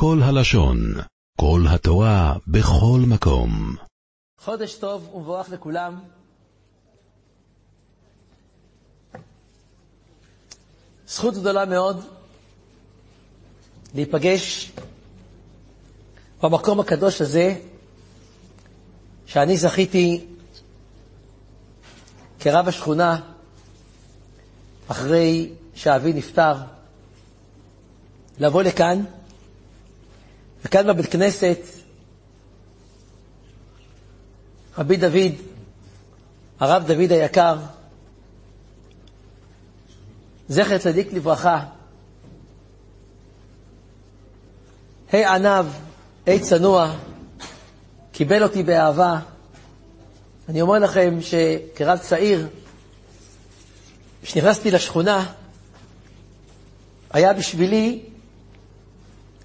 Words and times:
כל 0.00 0.20
הלשון, 0.22 0.94
כל 1.40 1.60
התורה, 1.68 2.34
בכל 2.46 3.00
מקום. 3.06 3.76
חודש 4.40 4.74
טוב 4.74 5.14
ומבורך 5.14 5.50
לכולם. 5.50 6.00
זכות 11.06 11.34
גדולה 11.34 11.64
מאוד 11.64 12.04
להיפגש 13.94 14.72
במקום 16.42 16.80
הקדוש 16.80 17.20
הזה, 17.20 17.54
שאני 19.26 19.56
זכיתי 19.56 20.26
כרב 22.40 22.68
השכונה, 22.68 23.20
אחרי 24.88 25.52
שאבי 25.74 26.12
נפטר, 26.12 26.54
לבוא 28.38 28.62
לכאן, 28.62 29.04
וכאן 30.68 30.86
בבית 30.86 31.06
כנסת, 31.06 31.58
רבי 34.78 34.96
דוד, 34.96 35.32
הרב 36.60 36.86
דוד 36.86 37.12
היקר, 37.12 37.56
זכר 40.48 40.78
צדיק 40.78 41.12
לברכה, 41.12 41.64
היי 45.12 45.24
עניו, 45.24 45.66
היי 46.26 46.40
צנוע, 46.40 46.94
קיבל 48.12 48.42
אותי 48.42 48.62
באהבה. 48.62 49.20
אני 50.48 50.60
אומר 50.60 50.78
לכם 50.78 51.18
שכרב 51.20 51.98
צעיר, 51.98 52.48
כשנכנסתי 54.22 54.70
לשכונה, 54.70 55.32
היה 57.10 57.32
בשבילי 57.32 58.02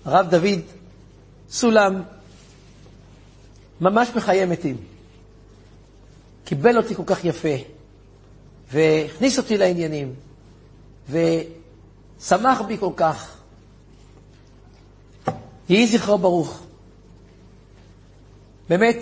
הרב 0.05 0.30
דוד 0.30 0.83
סולם 1.54 2.02
ממש 3.82 4.10
מחיי 4.16 4.46
מתים. 4.46 4.78
קיבל 6.45 6.78
אותי 6.78 6.95
כל 6.95 7.04
כך 7.06 7.26
יפה, 7.26 7.56
והכניס 8.72 9.38
אותי 9.38 9.58
לעניינים, 9.58 10.16
ושמח 11.10 12.62
בי 12.62 12.78
כל 12.78 12.92
כך. 12.95 13.38
יהי 15.70 15.88
זכרו 15.88 16.18
ברוך. 16.18 16.64
באמת, 18.70 18.98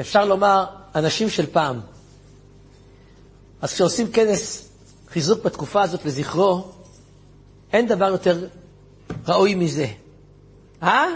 אפשר 0.00 0.24
לומר, 0.24 0.64
אנשים 0.94 1.30
של 1.30 1.46
פעם. 1.46 1.80
אז 3.62 3.72
כשעושים 3.72 4.12
כנס 4.12 4.68
חיזוק 5.08 5.44
בתקופה 5.44 5.82
הזאת 5.82 6.04
לזכרו, 6.04 6.72
אין 7.72 7.86
דבר 7.88 8.06
יותר 8.06 8.46
ראוי 9.28 9.54
מזה. 9.54 9.86
אה? 10.82 11.06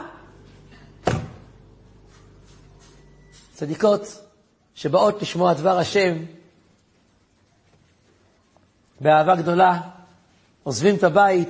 צדיקות 3.54 4.00
שבאות 4.74 5.22
לשמוע 5.22 5.54
דבר 5.54 5.78
השם 5.78 6.14
באהבה 9.00 9.36
גדולה, 9.36 9.80
עוזבים 10.62 10.94
את 10.94 11.02
הבית. 11.02 11.48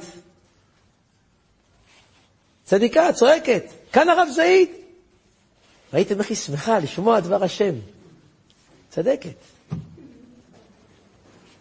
צדיקה, 2.65 3.13
צועקת, 3.13 3.65
כאן 3.93 4.09
הרב 4.09 4.29
זעיד. 4.35 4.69
ראיתם 5.93 6.19
איך 6.19 6.29
היא 6.29 6.37
שמחה 6.37 6.79
לשמוע 6.79 7.21
דבר 7.21 7.45
השם. 7.45 7.75
צדקת. 8.91 9.37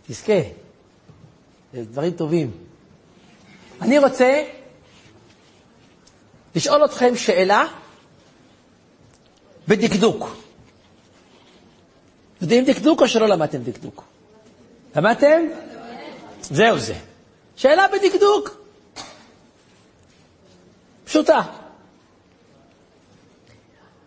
תזכה. 0.08 0.42
זה 1.74 1.86
דברים 1.86 2.12
טובים. 2.12 2.52
אני 3.82 4.00
רוצה 4.00 4.44
לשאול 6.56 6.86
אתכם 6.86 7.16
שאלה 7.16 7.68
בדקדוק. 9.68 10.36
יודעים 12.42 12.66
דקדוק 12.66 13.02
או 13.02 13.08
שלא 13.08 13.28
למדתם 13.28 13.64
דקדוק? 13.64 14.04
למדתם? 14.96 15.42
זהו 16.42 16.80
זה. 16.80 16.96
שאלה 17.56 17.86
בדקדוק. 17.88 18.64
פשוטה. 21.06 21.42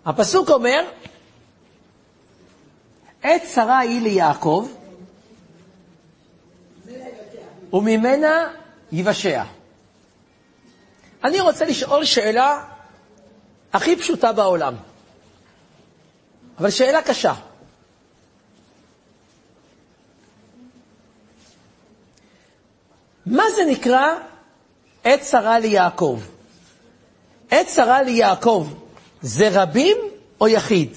הפסוק 0.07 0.51
אומר, 0.51 0.85
עת 3.23 3.43
שרה 3.55 3.79
היא 3.79 4.01
ליעקב, 4.01 4.69
וממנה 7.73 8.49
יבשע. 8.93 9.45
אני 11.25 11.41
רוצה 11.41 11.65
לשאול 11.65 12.05
שאלה 12.05 12.65
הכי 13.73 13.97
פשוטה 13.97 14.33
בעולם, 14.33 14.75
אבל 16.59 16.71
שאלה 16.71 17.03
קשה. 17.03 17.35
מה 23.27 23.45
זה 23.57 23.65
נקרא 23.65 24.15
עת 25.05 25.25
שרה 25.25 25.59
ליעקב? 25.59 26.21
עת 27.51 27.69
שרה 27.69 28.03
ליעקב 28.03 28.69
זה 29.23 29.49
רבים 29.53 29.97
או 30.41 30.49
יחיד? 30.49 30.97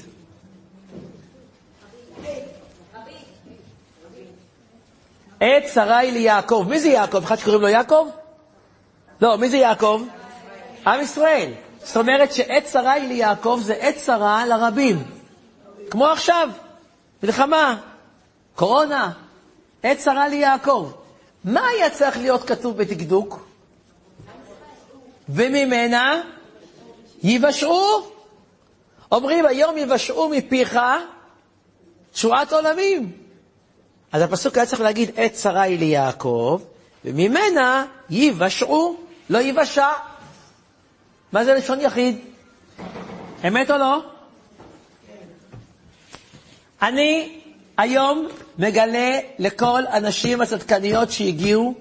עת 5.39 5.63
שרה 5.73 5.97
היא 5.97 6.11
ליעקב. 6.11 6.65
מי 6.69 6.79
זה 6.79 6.87
יעקב? 6.87 7.23
אחד 7.23 7.35
שקוראים 7.35 7.61
לו 7.61 7.67
יעקב? 7.67 8.07
לא, 9.21 9.37
מי 9.37 9.49
זה 9.49 9.57
יעקב? 9.57 10.03
עם 10.87 11.01
ישראל. 11.01 11.51
זאת 11.83 11.97
אומרת 11.97 12.33
שעת 12.33 12.67
שרה 12.67 12.91
היא 12.91 13.07
ליעקב 13.07 13.59
זה 13.63 13.73
עת 13.73 13.95
שרה 14.05 14.45
לרבים. 14.45 15.18
כמו 15.89 16.07
עכשיו, 16.07 16.49
מלחמה, 17.23 17.77
קורונה, 18.55 19.11
עת 19.83 19.99
שרה 19.99 20.27
ליעקב. 20.27 20.91
מה 21.43 21.67
היה 21.67 21.89
צריך 21.89 22.17
להיות 22.17 22.43
כתוב 22.43 22.77
בדקדוק? 22.77 23.47
וממנה 25.29 26.21
יבשעו. 27.23 28.11
אומרים, 29.11 29.45
היום 29.45 29.77
יבשעו 29.77 30.29
מפיך 30.29 30.79
תשועת 32.13 32.53
עולמים. 32.53 33.11
אז 34.11 34.21
הפסוק 34.21 34.57
היה 34.57 34.65
צריך 34.65 34.81
להגיד, 34.81 35.11
עת 35.15 35.35
שרה 35.35 35.61
היא 35.61 35.79
ליעקב, 35.79 36.61
וממנה 37.05 37.85
יבשעו, 38.09 38.97
לא 39.29 39.37
יבשע. 39.37 39.87
מה 41.31 41.45
זה 41.45 41.53
לשון 41.53 41.81
יחיד? 41.81 42.19
אמת 43.47 43.71
או 43.71 43.77
לא? 43.77 44.03
אני 46.81 47.39
היום 47.77 48.27
מגלה 48.59 49.19
לכל 49.39 49.83
הנשים 49.89 50.41
הצדקניות 50.41 51.11
שהגיעו 51.11 51.73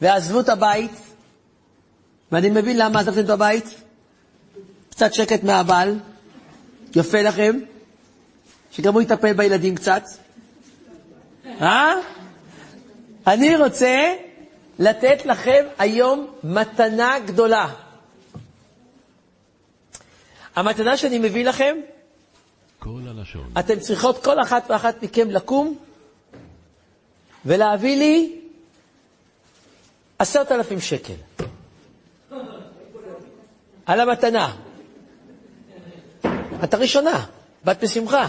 ועזבו 0.00 0.40
את 0.40 0.48
הבית, 0.48 0.92
ואני 2.32 2.50
מבין 2.50 2.78
למה 2.78 3.00
עזבתם 3.00 3.24
את 3.24 3.30
הבית, 3.30 3.64
קצת 4.90 5.14
שקט 5.14 5.42
מהבעל, 5.42 5.98
יפה 6.96 7.22
לכם, 7.22 7.58
שגם 8.72 8.94
הוא 8.94 9.02
יטפל 9.02 9.32
בילדים 9.32 9.74
קצת. 9.74 10.02
אה? 11.60 11.94
אני 13.26 13.56
רוצה 13.56 14.14
לתת 14.78 15.26
לכם 15.26 15.64
היום 15.78 16.26
מתנה 16.44 17.18
גדולה. 17.26 17.68
המתנה 20.56 20.96
שאני 20.96 21.18
מביא 21.18 21.44
לכם, 21.44 21.76
כל 23.32 23.38
הלשון. 23.38 23.52
אתם 23.58 23.80
צריכות 23.80 24.24
כל 24.24 24.42
אחת 24.42 24.70
ואחת 24.70 25.02
מכם 25.02 25.30
לקום 25.30 25.78
ולהביא 27.46 27.96
לי 27.96 28.40
עשרת 30.18 30.52
אלפים 30.52 30.80
שקל 30.80 31.14
על 33.86 34.00
המתנה. 34.00 34.56
את 36.64 36.74
הראשונה, 36.74 37.24
בת 37.64 37.84
בשמחה. 37.84 38.28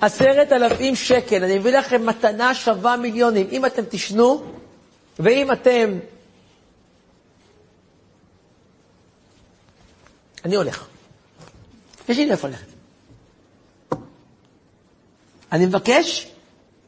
עשרת 0.00 0.52
אלפים 0.52 0.94
שקל, 0.96 1.44
אני 1.44 1.58
מביא 1.58 1.78
לכם 1.78 2.06
מתנה 2.06 2.54
שווה 2.54 2.96
מיליונים. 2.96 3.46
אם 3.52 3.66
אתם 3.66 3.82
תשנו, 3.90 4.44
ואם 5.18 5.52
אתם... 5.52 5.98
אני 10.44 10.56
הולך. 10.56 10.86
יש 12.08 12.16
לי 12.18 12.26
לאיפה 12.26 12.48
ללכת. 12.48 12.75
אני 15.52 15.66
מבקש 15.66 16.26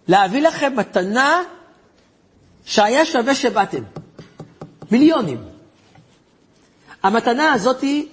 להביא 0.08 0.42
לכם 0.42 0.76
מתנה 0.76 1.42
שהיה 2.64 3.06
שווה 3.06 3.34
שבאתם. 3.34 3.82
מיליונים. 4.90 5.44
המתנה 7.02 7.52
הזאתי, 7.52 8.08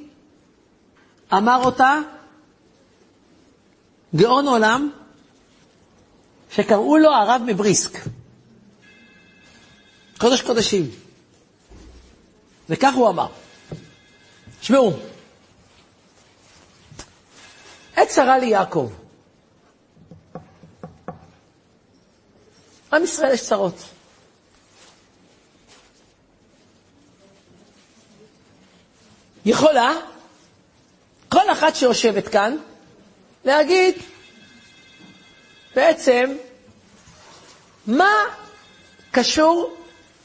אמר 1.34 1.62
אותה 1.66 2.00
גאון 4.16 4.48
עולם, 4.48 4.92
שקראו 6.52 6.98
לו 6.98 7.10
הרב 7.14 7.42
מבריסק. 7.46 8.00
קודש 10.18 10.42
קודשים. 10.42 10.90
וכך 12.70 12.94
הוא 12.94 13.10
אמר. 13.10 13.28
תשמעו, 14.60 14.94
עת 17.96 18.08
צרה 18.08 18.38
ליעקב. 18.38 18.92
עם 22.96 23.04
ישראל 23.04 23.34
יש 23.34 23.42
צרות. 23.42 23.76
יכולה 29.46 29.94
כל 31.30 31.52
אחת 31.52 31.76
שיושבת 31.76 32.28
כאן 32.28 32.58
להגיד, 33.46 33.96
בעצם, 35.76 36.38
מה 37.88 38.12
קשור 39.12 39.76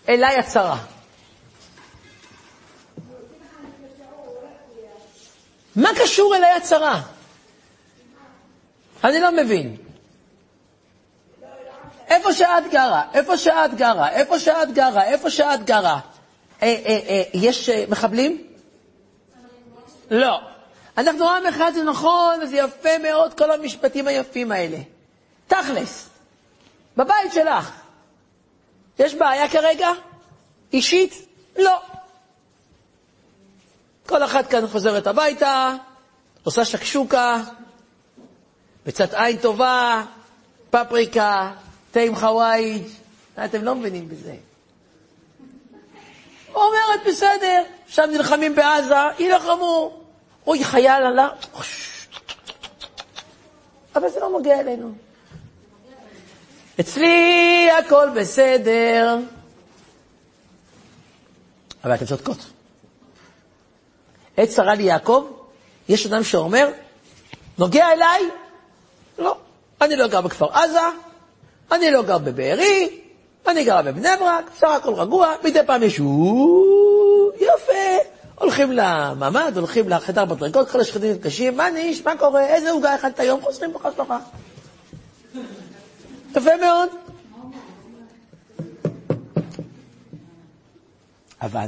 אליי 0.09 0.37
הצרה? 0.37 0.85
מה 5.77 5.91
קשור 6.03 6.37
אליי 6.37 6.53
הצרה? 6.53 7.03
אני 9.05 9.21
לא 9.21 9.33
מבין. 9.33 9.77
איפה 12.21 12.33
שאת 12.33 12.71
גרה, 12.71 13.03
איפה 13.15 13.37
שאת 13.37 13.75
גרה, 13.75 14.11
איפה 14.11 14.39
שאת 14.39 14.73
גרה, 14.73 15.05
איפה 15.05 15.31
שאת 15.31 15.65
גרה, 15.65 16.01
אה, 16.63 16.77
אה, 16.87 17.01
אה, 17.09 17.23
יש 17.35 17.69
מחבלים? 17.89 18.47
לא. 20.11 20.41
אנחנו 20.99 21.31
עם 21.31 21.47
אחד, 21.47 21.73
זה 21.75 21.85
נכון, 21.85 22.41
וזה 22.43 22.57
יפה 22.57 22.99
מאוד, 23.03 23.35
כל 23.35 23.51
המשפטים 23.51 24.09
היפים 24.09 24.53
האלה. 24.53 24.79
תכלס, 25.47 26.09
בבית 26.97 27.33
שלך, 27.33 27.73
יש 28.99 29.15
בעיה 29.15 29.49
כרגע? 29.49 29.89
אישית? 30.73 31.15
לא. 31.59 31.83
כל 34.07 34.25
אחת 34.25 34.47
כאן 34.47 34.67
חוזרת 34.67 35.07
הביתה, 35.07 35.75
עושה 36.45 36.65
שקשוקה, 36.65 37.37
בצד 38.87 39.15
עין 39.15 39.37
טובה, 39.37 40.05
פפריקה, 40.71 41.51
תה 41.91 42.01
עם 42.01 42.17
חווייג', 42.17 42.83
אתם 43.45 43.65
לא 43.65 43.75
מבינים 43.75 44.09
בזה. 44.09 44.35
אומרת, 46.55 47.01
בסדר, 47.07 47.63
שם 47.89 48.09
נלחמים 48.13 48.55
בעזה, 48.55 48.95
יילחמו. 49.19 50.01
אוי, 50.47 50.65
חייל 50.65 51.03
עלה, 51.03 51.29
אבל 53.97 54.09
זה 54.09 54.21
לא 54.21 54.39
מגיע 54.39 54.61
אלינו. 54.61 54.93
אצלי 56.81 57.69
הכל 57.71 58.09
בסדר. 58.17 59.19
אבל 61.85 61.95
אתן 61.95 62.07
צודקות. 62.07 62.39
עת 64.37 64.51
שרה 64.51 64.75
ליעקב, 64.75 65.31
יש 65.89 66.07
אדם 66.07 66.25
שאומר, 66.25 66.69
נוגע 67.59 67.93
אליי? 67.93 68.23
לא. 69.19 69.37
אני 69.81 69.97
לא 69.97 70.09
גר 70.09 70.21
בכפר 70.21 70.47
עזה, 70.53 70.81
אני 71.73 71.91
לא 71.91 72.03
גר 72.03 72.19
בבארי, 72.19 73.01
אני 73.49 73.65
גר 73.65 73.83
בבני 73.83 74.09
ברק, 74.21 74.51
בסך 74.57 74.69
הכל 74.69 74.95
רגוע, 74.95 75.35
מדי 75.45 75.61
פעם 75.67 75.83
יש 75.83 76.01
יפה, 77.37 77.73
הולכים 78.35 78.73
לממ"ד, 78.73 79.53
הולכים 79.57 79.89
לחדר 79.89 80.25
בדרגות, 80.25 80.71
כל 80.71 80.81
השכנים 80.81 81.19
קשים, 81.19 81.57
מה 81.57 81.71
ניש, 81.71 82.05
מה 82.05 82.17
קורה, 82.17 82.47
איזה 82.47 82.71
עוגה 82.71 82.95
אכלת 82.95 83.21
היום, 83.21 83.41
חוזרים 83.43 83.73
בך 83.73 83.89
שלך. 83.97 84.15
יפה 86.31 86.51
מאוד. 86.61 86.89
אבל 91.43 91.67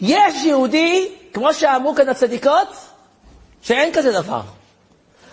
יש 0.00 0.44
יהודי, 0.44 1.08
כמו 1.32 1.54
שאמרו 1.54 1.94
כאן 1.94 2.08
הצדיקות, 2.08 2.68
שאין 3.62 3.94
כזה 3.94 4.12
דבר. 4.12 4.42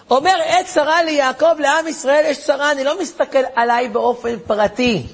אומר, 0.09 0.35
עת 0.45 0.65
צרה 0.65 1.03
ליעקב, 1.03 1.59
לעם 1.59 1.87
ישראל 1.87 2.25
יש 2.27 2.45
צרה, 2.45 2.71
אני 2.71 2.83
לא 2.83 3.01
מסתכל 3.01 3.43
עליי 3.55 3.89
באופן 3.89 4.39
פרטי. 4.39 5.07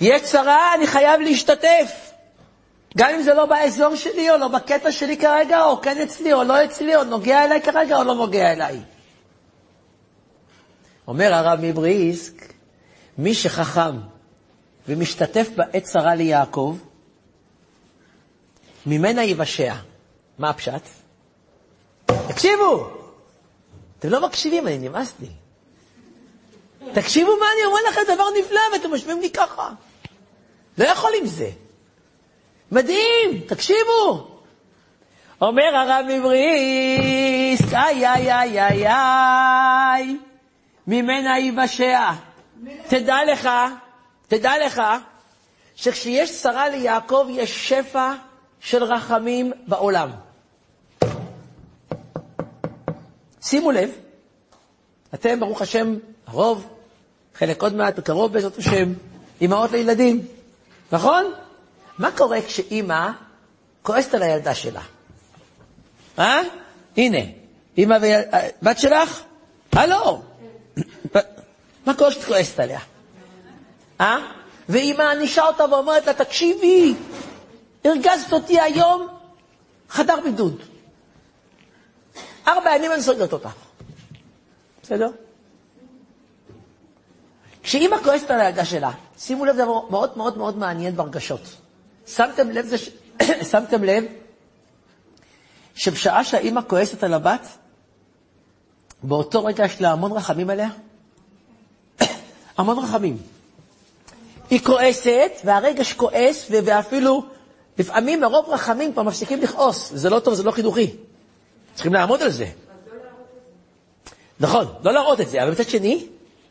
יש 0.00 0.22
צרה, 0.22 0.74
אני 0.74 0.86
חייב 0.86 1.20
להשתתף. 1.20 2.10
גם 2.96 3.10
אם 3.10 3.22
זה 3.22 3.34
לא 3.34 3.46
באזור 3.46 3.96
שלי, 3.96 4.30
או 4.30 4.36
לא 4.36 4.48
בקטע 4.48 4.92
שלי 4.92 5.16
כרגע, 5.16 5.64
או 5.64 5.80
כן 5.80 6.00
אצלי, 6.00 6.32
או 6.32 6.44
לא 6.44 6.64
אצלי, 6.64 6.96
או 6.96 7.04
נוגע 7.04 7.44
אליי 7.44 7.62
כרגע, 7.62 7.96
או 7.96 8.04
לא 8.04 8.14
נוגע 8.14 8.52
אליי. 8.52 8.80
אומר 11.08 11.34
הרב 11.34 11.58
מבריסק, 11.62 12.52
מי 13.18 13.34
שחכם 13.34 13.98
ומשתתף 14.88 15.48
בעת 15.56 15.82
צרה 15.82 16.14
ליעקב, 16.14 16.76
ממנה 18.86 19.24
יבשע. 19.24 19.74
מה 20.38 20.50
הפשט? 20.50 21.03
תקשיבו! 22.28 22.90
אתם 23.98 24.08
לא 24.08 24.26
מקשיבים, 24.26 24.66
אני 24.66 24.78
נמאס 24.78 25.14
לי. 25.20 25.28
תקשיבו 26.92 27.30
מה 27.40 27.46
אני 27.54 27.64
אומר 27.64 27.78
לכם, 27.88 28.14
דבר 28.14 28.24
נפלא, 28.40 28.60
ואתם 28.72 28.90
יושבים 28.90 29.20
לי 29.20 29.30
ככה. 29.30 29.70
לא 30.78 30.84
יכול 30.84 31.10
עם 31.20 31.26
זה. 31.26 31.50
מדהים, 32.72 33.40
תקשיבו. 33.46 34.30
אומר 35.40 35.76
הרב 35.76 36.06
מבריס, 36.08 37.74
איי, 37.74 38.08
איי, 38.08 38.32
איי, 38.32 38.60
איי, 38.60 38.86
איי, 38.86 40.16
ממנה 40.86 41.38
יבשע. 41.38 42.10
תדע 42.88 43.16
לך, 43.32 43.48
תדע 44.28 44.66
לך, 44.66 44.82
שכשיש 45.76 46.42
צרה 46.42 46.68
ליעקב 46.68 47.26
יש 47.30 47.68
שפע 47.68 48.12
של 48.60 48.84
רחמים 48.84 49.52
בעולם. 49.66 50.10
שימו 53.44 53.70
לב, 53.70 53.90
אתם, 55.14 55.40
ברוך 55.40 55.62
השם, 55.62 55.96
הרוב, 56.26 56.68
חלק 57.34 57.62
עוד 57.62 57.74
מעט, 57.74 57.98
בקרוב 57.98 58.32
בעזרת 58.32 58.58
השם, 58.58 58.92
אימהות 59.40 59.70
לילדים, 59.70 60.26
נכון? 60.92 61.32
מה 61.98 62.10
קורה 62.16 62.42
כשאימא 62.42 63.10
כועסת 63.82 64.14
על 64.14 64.22
הילדה 64.22 64.54
שלה? 64.54 64.80
אה? 66.18 66.40
הנה, 66.96 67.18
אימא 67.76 67.96
ובת 68.02 68.78
שלך? 68.78 69.22
הלו. 69.72 70.22
מה 71.86 71.94
קורה 71.94 72.10
כשאת 72.10 72.24
כועסת 72.24 72.60
עליה? 72.60 72.80
אה? 74.00 74.16
ואימא 74.68 75.02
ענישה 75.02 75.46
אותה 75.46 75.64
ואומרת 75.70 76.06
לה, 76.06 76.14
תקשיבי, 76.14 76.94
הרגזת 77.84 78.32
אותי 78.32 78.60
היום, 78.60 79.08
חדר 79.88 80.16
בידוד. 80.24 80.73
ארבע 82.48 82.76
ימים 82.76 82.92
אני 82.92 83.02
סוגרת 83.02 83.32
אותך. 83.32 83.48
בסדר? 84.82 85.10
כשאימא 87.62 87.96
כועסת 88.04 88.30
על 88.30 88.40
הילדה 88.40 88.64
שלה, 88.64 88.90
שימו 89.18 89.44
לב 89.44 89.56
דבר 89.56 89.88
מאוד 89.90 90.16
מאוד 90.16 90.38
מאוד 90.38 90.58
מעניין 90.58 90.96
ברגשות. 90.96 91.40
שמתם 92.06 92.50
לב, 92.50 92.66
זה 92.66 92.78
ש... 92.78 92.90
שמתם 93.50 93.84
לב 93.84 94.04
שבשעה 95.74 96.24
שהאימא 96.24 96.60
כועסת 96.66 97.02
על 97.02 97.14
הבת, 97.14 97.48
באותו 99.02 99.44
רגע 99.44 99.64
יש 99.64 99.80
לה 99.80 99.92
המון 99.92 100.12
רחמים 100.12 100.50
עליה? 100.50 100.68
המון 102.58 102.78
רחמים. 102.78 103.16
היא 104.50 104.60
כועסת, 104.60 105.32
והרגש 105.44 105.92
כועס, 105.92 106.46
ואפילו 106.50 107.24
לפעמים 107.78 108.20
מרוב 108.20 108.48
רחמים 108.48 108.92
כבר 108.92 109.02
מפסיקים 109.02 109.40
לכעוס. 109.40 109.90
זה 109.94 110.10
לא 110.10 110.20
טוב, 110.20 110.34
זה 110.34 110.42
לא 110.42 110.50
חינוכי. 110.50 110.96
צריכים 111.74 111.92
לעמוד 111.92 112.22
על 112.22 112.30
זה. 112.30 112.46
נכון, 114.40 114.66
לא 114.82 114.92
להראות 114.92 115.20
את 115.20 115.30
זה, 115.30 115.42
אבל 115.42 115.52
מצד 115.52 115.68
שני, 115.68 116.06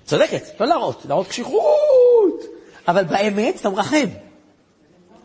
צודקת, 0.05 0.41
לא 0.59 0.67
להראות, 0.67 1.05
להראות 1.05 1.27
קשיחות. 1.27 2.41
אבל 2.87 3.03
באמת 3.03 3.55
אתה 3.55 3.69
מרחם. 3.69 4.07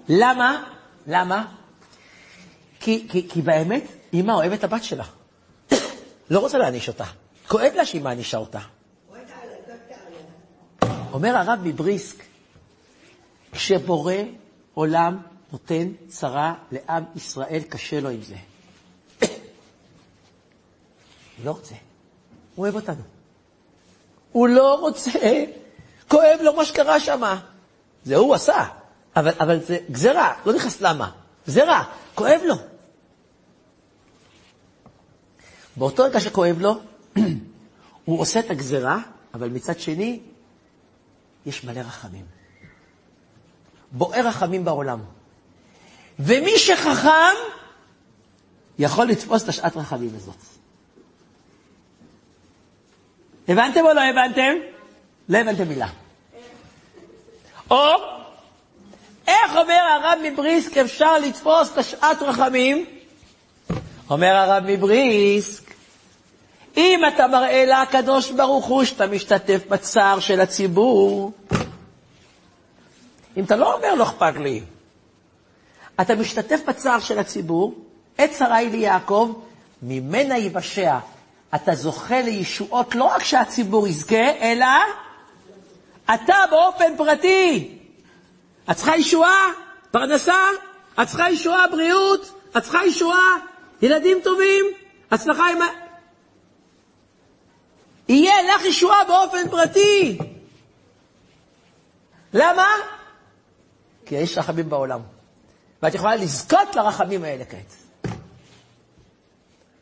למה? 0.09 0.65
למה? 1.07 1.47
כי, 2.81 3.07
כי, 3.11 3.29
כי 3.29 3.43
באמת, 3.43 3.85
אמא 4.15 4.33
אוהבת 4.33 4.59
את 4.59 4.65
הבת 4.65 4.85
שלה. 4.85 5.05
לא 6.31 6.39
רוצה 6.39 6.59
להעניש 6.59 6.89
אותה. 6.89 7.05
כואב 7.49 7.73
לה 7.75 7.87
שהיא 7.87 8.03
מענישה 8.03 8.37
אותה. 8.39 8.61
אומר 11.13 11.37
הרב 11.37 11.59
מבריסק, 11.63 12.17
כשבורא 13.53 14.15
עולם 14.75 15.19
נותן 15.53 15.93
צרה 16.09 16.55
לעם 16.73 17.05
ישראל, 17.17 17.63
קשה 17.69 18.01
לו 18.01 18.09
עם 18.09 18.23
זה. 18.23 18.37
הוא 21.39 21.47
לא 21.47 21.51
רוצה, 21.51 21.75
הוא 22.55 22.65
אוהב 22.65 22.75
אותנו. 22.75 23.03
הוא 24.33 24.49
לא 24.49 24.75
רוצה, 24.81 25.11
כואב 26.09 26.39
לו 26.43 26.53
מה 26.53 26.65
שקרה 26.65 27.01
שם. 27.01 27.37
זה 28.05 28.17
הוא 28.17 28.35
עשה, 28.35 28.65
אבל, 29.17 29.33
אבל 29.41 29.61
זה 29.65 29.79
גזירה, 29.91 30.35
לא 30.47 30.53
נכנס 30.53 30.81
למה. 30.81 31.11
גזירה, 31.47 31.85
כואב 32.15 32.41
לו. 32.45 32.55
באותו 35.77 36.03
רגע 36.03 36.21
שכואב 36.21 36.57
לו, 36.61 36.81
הוא 38.05 38.21
עושה 38.21 38.41
את 38.41 38.51
הגזירה, 38.51 38.99
אבל 39.35 39.49
מצד 39.49 39.81
שני, 39.81 40.21
יש 41.47 41.65
מלא 41.65 41.81
רחמים. 41.81 42.25
בוער 43.93 44.27
רחמים 44.27 44.65
בעולם. 44.65 45.01
ומי 46.19 46.59
שחכם 46.59 47.35
יכול 48.79 49.07
לתפוס 49.07 49.45
את 49.45 49.49
השעת 49.49 49.77
רחמים 49.77 50.11
הזאת. 50.17 50.37
הבנתם 53.49 53.81
או 53.87 53.93
לא 53.93 54.01
הבנתם? 54.01 54.53
לא 55.29 55.39
הבנתם 55.39 55.69
מילה. 55.69 55.89
או, 57.71 57.87
איך 59.29 59.57
אומר 59.57 59.75
הרב 59.75 60.19
מבריסק 60.25 60.77
אפשר 60.77 61.19
לתפוס 61.19 61.73
את 61.73 61.79
השעת 61.79 62.23
רחמים? 62.23 62.85
אומר 64.11 64.35
הרב 64.37 64.65
מבריסק, 64.67 65.63
אם 66.77 67.01
אתה 67.09 67.27
מראה 67.27 67.65
לקדוש 67.67 68.31
ברוך 68.31 68.67
הוא 68.67 68.85
שאתה 68.85 69.07
משתתף 69.07 69.61
בצער 69.69 70.21
של 70.21 70.41
הציבור, 70.41 71.33
אם 73.37 73.45
אתה 73.45 73.57
לא 73.57 73.75
אומר 73.75 73.95
לא 73.95 74.05
אכפת 74.05 74.35
לי, 74.37 74.63
אתה 76.01 76.15
משתתף 76.15 76.61
בצער 76.69 77.01
של 77.01 77.19
הציבור, 77.19 77.75
עת 78.19 78.31
שרה 78.39 78.57
היא 78.57 78.71
ליעקב, 78.71 79.33
ממנה 79.83 80.39
יבשע. 80.39 80.99
אתה 81.55 81.75
זוכה 81.75 82.23
לישועות 82.23 82.95
לא 82.95 83.05
רק 83.05 83.25
שהציבור 83.25 83.89
יזכה, 83.89 84.31
אלא 84.41 84.67
אתה 86.15 86.35
באופן 86.51 86.97
פרטי. 86.97 87.79
את 88.71 88.77
צריכה 88.77 88.97
ישועה, 88.97 89.47
פרנסה, 89.91 90.43
את 91.03 91.07
צריכה 91.07 91.31
ישועה, 91.31 91.69
בריאות, 91.69 92.41
את 92.57 92.63
צריכה 92.63 92.87
ישועה, 92.87 93.37
ילדים 93.83 94.19
טובים, 94.25 94.65
הצלחה 95.11 95.51
עם... 95.51 95.59
יהיה 98.09 98.55
לך 98.55 98.65
ישועה 98.65 99.05
באופן 99.05 99.49
פרטי. 99.51 100.19
למה? 102.33 102.67
כי 104.07 104.15
יש 104.15 104.39
רחמים 104.39 104.69
בעולם. 104.69 105.01
ואת 105.83 105.95
יכולה 105.95 106.17
לזכות 106.17 106.77
לרחמים 106.77 107.25
האלה 107.25 107.45
כעת. 107.45 107.75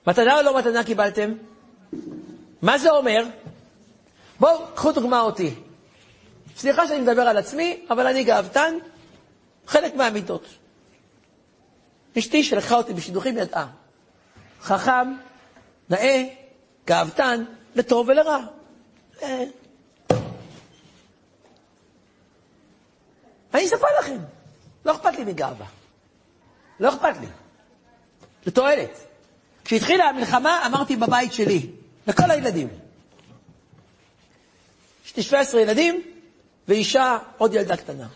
מתנה 0.06 0.36
או 0.36 0.42
לא 0.42 0.58
מתנה 0.58 0.84
קיבלתם? 0.84 1.32
מה 2.62 2.78
זה 2.78 2.90
אומר? 2.90 3.24
בואו, 4.40 4.66
קחו 4.74 4.92
דוגמה 4.92 5.20
אותי. 5.20 5.54
סליחה 6.56 6.88
שאני 6.88 7.00
מדבר 7.00 7.22
על 7.22 7.36
עצמי, 7.36 7.86
אבל 7.90 8.06
אני 8.06 8.24
גאוותן, 8.24 8.74
חלק 9.66 9.94
מהמידות. 9.94 10.46
אשתי 12.18 12.44
שלקחה 12.44 12.74
אותי 12.74 12.92
בשידוכים 12.92 13.38
ידעה. 13.38 13.66
חכם, 14.60 15.14
נאה, 15.90 16.24
גאוותן, 16.86 17.44
לטוב 17.74 18.08
ולרע. 18.08 18.38
אה. 19.22 19.44
אני 23.54 23.64
אספר 23.64 23.86
לכם, 24.00 24.18
לא 24.84 24.92
אכפת 24.92 25.18
לי 25.18 25.24
מגאווה. 25.24 25.66
לא 26.80 26.88
אכפת 26.88 27.16
לי. 27.20 27.26
זה 28.44 28.50
תועלת. 28.50 29.05
כשהתחילה 29.66 30.04
המלחמה, 30.04 30.66
אמרתי 30.66 30.96
בבית 30.96 31.32
שלי, 31.32 31.66
לכל 32.06 32.30
הילדים. 32.30 32.68
יש 35.06 35.16
לי 35.16 35.22
17 35.22 35.60
ילדים, 35.60 36.02
ואישה, 36.68 37.18
עוד 37.38 37.54
ילדה 37.54 37.76
קטנה. 37.76 38.06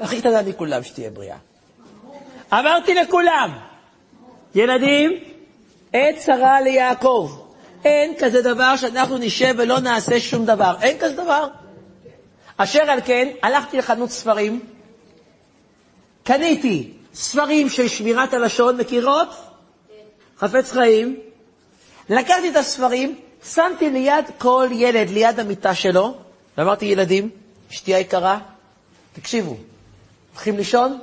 הכי 0.00 0.20
קטנה 0.20 0.42
מכולם, 0.42 0.82
שתהיה 0.82 1.10
בריאה. 1.10 1.36
אמרתי 2.52 2.94
לכולם, 2.94 3.58
ילדים, 4.54 5.12
עת 5.92 6.16
צרה 6.18 6.60
ליעקב. 6.60 7.38
אין 7.84 8.14
כזה 8.18 8.42
דבר 8.42 8.76
שאנחנו 8.76 9.18
נשב 9.18 9.54
ולא 9.58 9.80
נעשה 9.80 10.20
שום 10.20 10.46
דבר. 10.46 10.76
אין 10.82 10.98
כזה 10.98 11.14
דבר. 11.14 11.48
אשר 12.56 12.90
על 12.90 13.00
כן, 13.04 13.28
הלכתי 13.42 13.76
לחנות 13.76 14.10
ספרים, 14.10 14.60
קניתי 16.24 16.92
ספרים 17.14 17.68
של 17.68 17.88
שמירת 17.88 18.34
הלשון, 18.34 18.76
מכירות? 18.76 19.47
חפץ 20.38 20.72
חיים. 20.72 21.16
לקחתי 22.08 22.48
את 22.48 22.56
הספרים, 22.56 23.14
שמתי 23.44 23.90
ליד 23.90 24.24
כל 24.38 24.68
ילד, 24.72 25.10
ליד 25.10 25.40
המיטה 25.40 25.74
שלו, 25.74 26.14
ואמרתי, 26.58 26.86
ילדים, 26.86 27.30
אשתי 27.70 27.94
היקרה, 27.94 28.38
תקשיבו, 29.12 29.56
הולכים 30.34 30.56
לישון? 30.56 30.98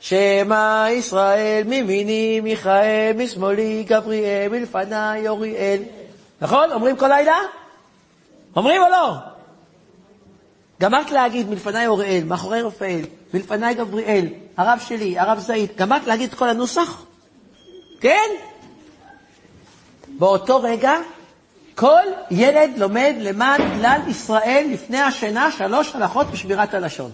שמע 0.00 0.86
ישראל 0.90 1.62
מימיני 1.66 2.40
מיכאל, 2.40 3.12
משמאלי 3.16 3.84
גבריאל, 3.88 4.48
מלפניי 4.48 5.28
אוריאל. 5.28 5.82
נכון? 6.40 6.72
אומרים 6.72 6.96
כל 6.96 7.08
לילה? 7.08 7.36
אומרים 8.56 8.82
או 8.82 8.88
לא? 8.88 9.14
גמרת 10.80 11.10
להגיד 11.10 11.48
מלפניי 11.48 11.86
אוריאל, 11.86 12.24
מאחורי 12.24 12.62
רפאל, 12.62 13.00
מלפניי 13.34 13.74
גבריאל, 13.74 14.26
הרב 14.56 14.78
שלי, 14.86 15.18
הרב 15.18 15.38
זעיד, 15.38 15.70
גמרת 15.76 16.06
להגיד 16.06 16.28
את 16.28 16.38
כל 16.38 16.48
הנוסח? 16.48 17.02
כן? 18.00 18.30
באותו 20.08 20.62
רגע 20.62 20.92
כל 21.74 22.02
ילד 22.30 22.70
לומד 22.76 23.14
למען 23.18 23.78
כלל 23.78 24.00
ישראל 24.08 24.66
לפני 24.72 24.98
השינה 24.98 25.52
שלוש 25.52 25.94
הלכות 25.94 26.26
בשמירת 26.26 26.74
הלשון. 26.74 27.12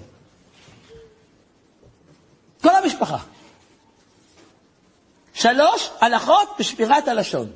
כל 2.62 2.76
המשפחה. 2.76 3.18
שלוש 5.34 5.90
הלכות 6.00 6.48
בשמירת 6.58 7.08
הלשון. 7.08 7.50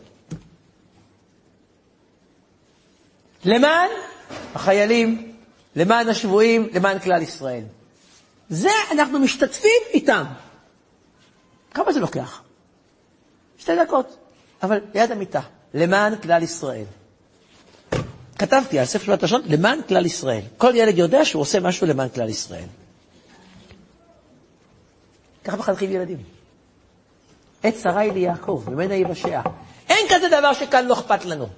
למען 3.44 3.90
החיילים, 4.54 5.36
למען 5.76 6.08
השבויים, 6.08 6.68
למען 6.74 6.98
כלל 6.98 7.22
ישראל. 7.22 7.64
זה 8.48 8.70
אנחנו 8.92 9.18
משתתפים 9.18 9.82
איתם. 9.94 10.24
כמה 11.74 11.92
זה 11.92 12.00
לוקח? 12.00 12.42
שתי 13.58 13.72
דקות, 13.76 14.16
אבל 14.62 14.80
ליד 14.94 15.10
המיטה, 15.12 15.40
למען 15.74 16.16
כלל 16.16 16.42
ישראל. 16.42 16.84
כתבתי 18.38 18.78
על 18.78 18.84
ספר 18.84 19.04
שמירת 19.04 19.22
לשון, 19.22 19.42
למען 19.46 19.82
כלל 19.88 20.06
ישראל. 20.06 20.42
כל 20.56 20.72
ילד 20.74 20.98
יודע 20.98 21.24
שהוא 21.24 21.42
עושה 21.42 21.60
משהו 21.60 21.86
למען 21.86 22.08
כלל 22.08 22.28
ישראל. 22.28 22.66
ככה 25.44 25.56
מחנכים 25.56 25.92
ילדים. 25.92 26.22
עת 27.62 27.74
שרה 27.82 28.00
היא 28.00 28.12
ליעקב, 28.12 28.64
ממנה 28.66 28.94
יבשע. 28.94 29.40
אין 29.88 30.06
כזה 30.10 30.28
דבר 30.28 30.52
שכאן 30.52 30.86
לא 30.86 30.94
אכפת 30.94 31.24
לנו. 31.24 31.48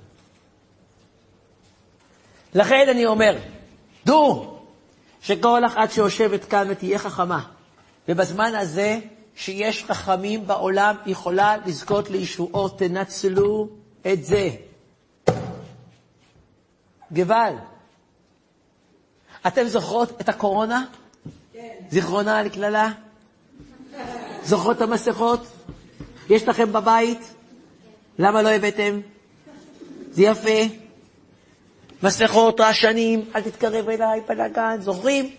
לכן 2.55 2.87
אני 2.91 3.07
אומר, 3.07 3.37
דעו 4.07 4.59
שכל 5.23 5.67
אחת 5.67 5.91
שיושבת 5.93 6.45
כאן 6.45 6.67
ותהיה 6.71 6.99
חכמה, 6.99 7.43
ובזמן 8.09 8.55
הזה 8.55 8.99
שיש 9.41 9.85
חכמים 9.85 10.47
בעולם 10.47 10.97
יכולה 11.07 11.57
לזכות 11.67 12.11
לישועות, 12.11 12.79
תנצלו 12.79 13.69
את 14.13 14.25
זה. 14.25 14.51
גבל, 17.13 17.55
אתם 19.47 19.69
זוכרות 19.69 20.21
את 20.21 20.29
הקורונה? 20.29 20.85
כן. 21.53 21.69
זיכרונה 21.91 22.43
לקללה? 22.43 22.93
זוכרות 24.43 24.77
את 24.77 24.83
המסכות? 24.83 25.41
יש 26.31 26.49
לכם 26.49 26.73
בבית? 26.73 27.35
למה 28.19 28.43
לא 28.43 28.49
הבאתם? 28.49 29.01
זה 30.11 30.23
יפה. 30.23 30.75
מסכות, 32.03 32.61
רעשנים, 32.61 33.25
אל 33.35 33.41
תתקרב 33.43 33.89
אליי, 33.89 34.21
בלאגן, 34.29 34.77
זוכרים? 34.81 35.31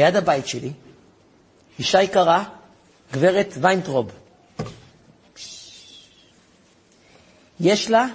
ליד 0.00 0.16
הבית 0.16 0.46
שלי, 0.46 0.72
אישה 1.78 2.02
יקרה, 2.02 2.44
גברת 3.12 3.54
ויינטרוב. 3.60 4.10
יש 7.60 7.90
לה 7.90 8.06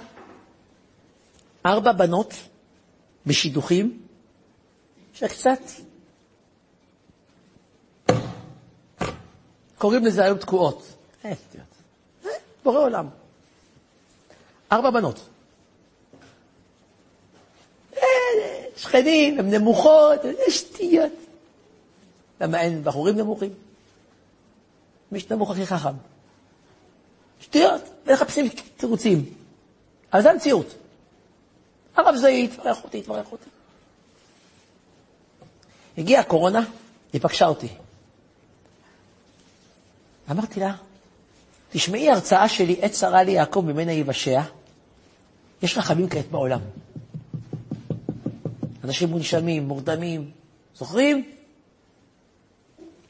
ארבע 1.66 1.92
בנות 1.92 2.34
בשידוכים 3.26 4.02
שקצת 5.14 5.60
קוראים 9.78 10.04
לזה 10.04 10.24
היום 10.24 10.38
תקועות. 10.38 10.82
אה, 11.24 11.32
אה, 12.24 12.30
בורא 12.64 12.78
עולם. 12.78 13.08
ארבע 14.72 14.90
בנות. 14.90 15.20
אה, 17.96 18.02
שכנים, 18.76 19.38
הן 19.38 19.54
נמוכות, 19.54 20.20
שטויות. 20.48 21.25
למה 22.40 22.60
אין 22.60 22.84
בחורים 22.84 23.16
נמוכים? 23.16 23.50
מי 25.12 25.20
שנמוך 25.20 25.50
הכי 25.50 25.66
חכם. 25.66 25.94
שטויות, 27.40 27.82
ומחפשים 28.06 28.48
תירוצים. 28.76 29.24
אבל 30.12 30.22
זו 30.22 30.28
המציאות. 30.28 30.74
הרב 31.96 32.16
זעי, 32.16 32.48
תברך 32.48 32.84
אותי, 32.84 33.02
תברך 33.02 33.32
אותי. 33.32 33.50
הגיעה 35.98 36.20
הקורונה, 36.20 36.60
היא 37.12 37.20
פגשה 37.20 37.46
אותי. 37.46 37.68
אמרתי 40.30 40.60
לה, 40.60 40.74
תשמעי 41.70 42.10
הרצאה 42.10 42.48
שלי, 42.48 42.76
עת 42.82 42.94
שרה 42.94 43.22
לי 43.22 43.32
יעקב 43.32 43.60
ממנה 43.66 43.92
יבשע, 43.92 44.40
יש 45.62 45.78
רחמים 45.78 46.08
כעת 46.08 46.30
בעולם. 46.30 46.60
אנשים 48.84 49.08
מונשמים, 49.08 49.68
מורדמים, 49.68 50.30
זוכרים? 50.74 51.35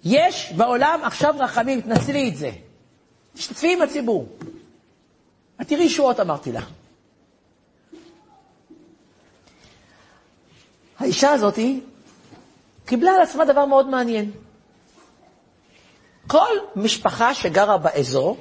יש 0.09 0.53
בעולם 0.53 1.01
עכשיו 1.05 1.35
רחמים, 1.39 1.81
תנצלי 1.81 2.29
את 2.29 2.37
זה. 2.37 2.51
תשתתפי 3.35 3.73
עם 3.73 3.83
הציבור. 3.83 4.29
את 5.61 5.69
תראי 5.69 5.89
שורות, 5.89 6.21
אמרתי 6.21 6.53
לה. 6.53 6.61
האישה 10.99 11.33
הזאתי 11.33 11.81
קיבלה 12.85 13.11
על 13.11 13.21
עצמה 13.23 13.45
דבר 13.45 13.65
מאוד 13.65 13.89
מעניין. 13.89 14.31
כל 16.27 16.57
משפחה 16.77 17.35
שגרה 17.35 17.79
באזור, 17.79 18.37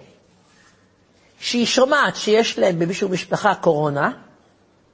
שהיא 1.39 1.65
שומעת 1.65 2.15
שיש 2.15 2.59
להם 2.59 2.79
במישהו 2.79 3.09
משפחה 3.09 3.55
קורונה, 3.55 4.11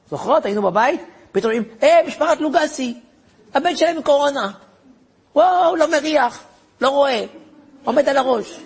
זוכרות? 0.10 0.46
היינו 0.46 0.62
בבית, 0.62 1.02
פתאום 1.32 1.54
אומרים, 1.54 1.76
היי, 1.82 2.08
משפחת 2.08 2.42
לוגסי, 2.42 3.00
הבן 3.54 3.76
שלהם 3.76 4.02
קורונה. 4.02 4.52
וואו, 5.36 5.76
לא 5.76 5.92
מריח, 5.92 6.44
לא 6.82 6.90
רואה, 6.90 7.26
עומד 7.84 8.10
על 8.10 8.18
הראש. 8.18 8.60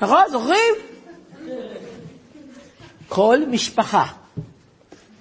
נכון? 0.00 0.22
זוכרים? 0.30 0.74
כל 3.08 3.38
משפחה 3.48 4.06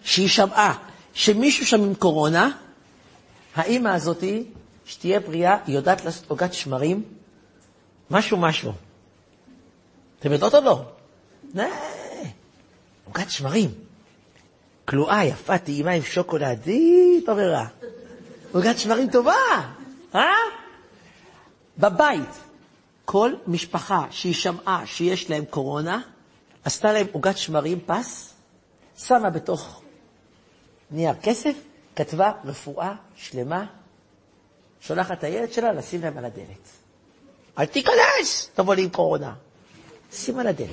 שהיא 0.03 0.29
שמעה 0.29 0.77
שמישהו 1.13 1.65
שם 1.65 1.83
עם 1.83 1.95
קורונה, 1.95 2.51
האימא 3.55 3.89
הזאתי, 3.89 4.43
שתהיה 4.85 5.19
בריאה, 5.19 5.57
היא 5.67 5.75
יודעת 5.75 6.05
לעשות 6.05 6.29
עוגת 6.29 6.53
שמרים, 6.53 7.03
משהו 8.11 8.37
משהו. 8.37 8.71
אתם 10.19 10.31
יודעות 10.31 10.55
או 10.55 10.61
לא? 10.61 10.81
עוגת 13.05 13.29
שמרים. 13.29 13.69
כלואה, 14.85 15.25
יפה, 15.25 15.57
טעימה 15.57 15.91
עם 15.91 16.03
שוקולד, 16.03 16.59
היא 16.65 17.17
התעוררה. 17.17 17.65
עוגת 18.51 18.79
שמרים 18.79 19.09
טובה, 19.09 19.33
אה? 20.15 20.21
בבית, 21.79 22.29
כל 23.05 23.33
משפחה 23.47 24.05
שהיא 24.11 24.33
שמעה 24.33 24.85
שיש 24.85 25.29
להם 25.29 25.45
קורונה, 25.45 26.01
עשתה 26.63 26.93
להם 26.93 27.07
עוגת 27.11 27.37
שמרים 27.37 27.79
פס, 27.85 28.33
שמה 28.97 29.29
בתוך 29.29 29.81
נייר 30.91 31.13
כסף, 31.23 31.53
כתבה 31.95 32.31
רפואה 32.45 32.93
שלמה, 33.15 33.65
שולחת 34.81 35.17
את 35.17 35.23
הילד 35.23 35.51
שלה 35.51 35.71
לשים 35.71 36.01
להם 36.01 36.17
על 36.17 36.25
הדלת. 36.25 36.69
אל 37.57 37.65
תיכנס, 37.65 38.49
תבוא 38.53 38.75
לי 38.75 38.83
עם 38.83 38.89
קורונה. 38.89 39.33
שים 40.13 40.39
על 40.39 40.47
הדלת. 40.47 40.69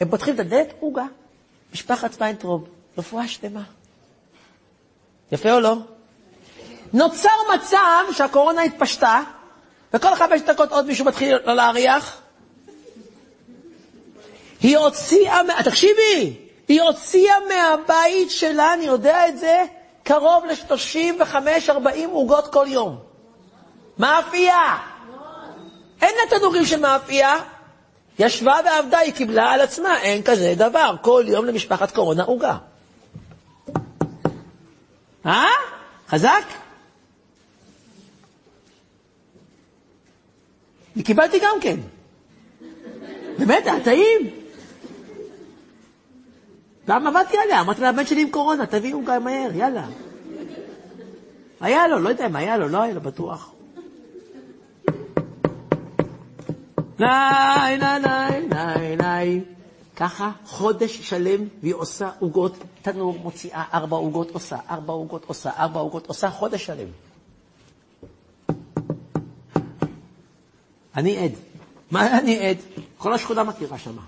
הם 0.00 0.10
פותחים 0.10 0.34
את 0.34 0.40
הדלת, 0.40 0.74
עוגה. 0.80 1.04
משפחת 1.72 2.10
ויינטרוב, 2.20 2.68
רפואה 2.98 3.28
שלמה. 3.28 3.62
יפה 5.32 5.52
או 5.52 5.60
לא? 5.60 5.76
נוצר 6.92 7.28
מצב 7.54 8.04
שהקורונה 8.12 8.62
התפשטה, 8.62 9.22
וכל 9.94 10.14
חמש 10.14 10.40
דקות 10.40 10.72
עוד 10.72 10.86
מישהו 10.86 11.04
מתחיל 11.04 11.36
לא 11.44 11.54
להריח. 11.54 12.20
היא 14.60 14.78
הוציאה, 14.78 15.40
תקשיבי, 15.64 16.36
היא 16.68 16.82
הוציאה 16.82 17.34
מהבית 17.48 18.30
שלה, 18.30 18.74
אני 18.74 18.84
יודע 18.84 19.28
את 19.28 19.38
זה, 19.38 19.64
קרוב 20.02 20.44
ל-35-40 20.44 22.08
עוגות 22.10 22.52
כל 22.52 22.66
יום. 22.68 22.98
מאפייה. 23.98 24.76
אין 26.02 26.14
לה 26.16 26.38
תנורים 26.38 26.64
של 26.66 26.80
מאפייה. 26.80 27.36
ישבה 28.18 28.56
ועבדה, 28.64 28.98
היא 28.98 29.12
קיבלה 29.12 29.50
על 29.50 29.60
עצמה, 29.60 30.00
אין 30.00 30.22
כזה 30.22 30.54
דבר. 30.56 30.94
כל 31.00 31.24
יום 31.26 31.44
למשפחת 31.44 31.90
קורונה 31.90 32.22
עוגה. 32.22 32.56
אה? 35.26 35.46
חזק? 36.08 36.44
אני 40.96 41.04
קיבלתי 41.04 41.38
גם 41.38 41.56
כן. 41.60 41.76
באמת, 43.38 43.66
היה 43.66 43.84
טעים. 43.84 44.30
גם 46.88 47.06
עבדתי 47.06 47.36
עליה, 47.38 47.60
אמרתי 47.60 47.82
לבן 47.82 48.06
שלי 48.06 48.22
עם 48.22 48.30
קורונה, 48.30 48.66
תביאו 48.66 49.04
גם 49.04 49.24
מהר, 49.24 49.50
יאללה. 49.54 49.86
היה 51.60 51.88
לו, 51.88 51.98
לא 51.98 52.08
יודע 52.08 52.26
אם 52.26 52.36
היה 52.36 52.56
לו, 52.56 52.68
לא 52.68 52.82
היה 52.82 52.94
לו, 52.94 53.00
בטוח. 53.00 53.52
ניי, 56.98 57.78
ניי, 57.78 58.00
ניי, 58.00 58.46
ניי, 58.48 58.96
ניי. 58.96 59.40
ככה 59.96 60.30
חודש 60.44 61.00
שלם 61.00 61.44
והיא 61.62 61.74
עושה 61.74 62.10
עוגות, 62.18 62.56
תנור 62.82 63.18
מוציאה 63.22 63.64
ארבע 63.74 63.96
עוגות 63.96 64.30
עושה, 64.30 64.56
ארבע 64.70 64.92
עוגות 64.92 65.24
עושה, 65.24 65.50
ארבע 65.58 65.80
עוגות 65.80 66.06
עושה, 66.06 66.30
חודש 66.30 66.66
שלם. 66.66 66.88
אני 70.96 71.24
עד. 71.24 71.32
מה 71.90 72.18
אני 72.18 72.48
עד? 72.48 72.56
כל 72.98 73.12
השכונה 73.12 73.44
מכירה 73.44 73.78
שמה. 73.78 74.02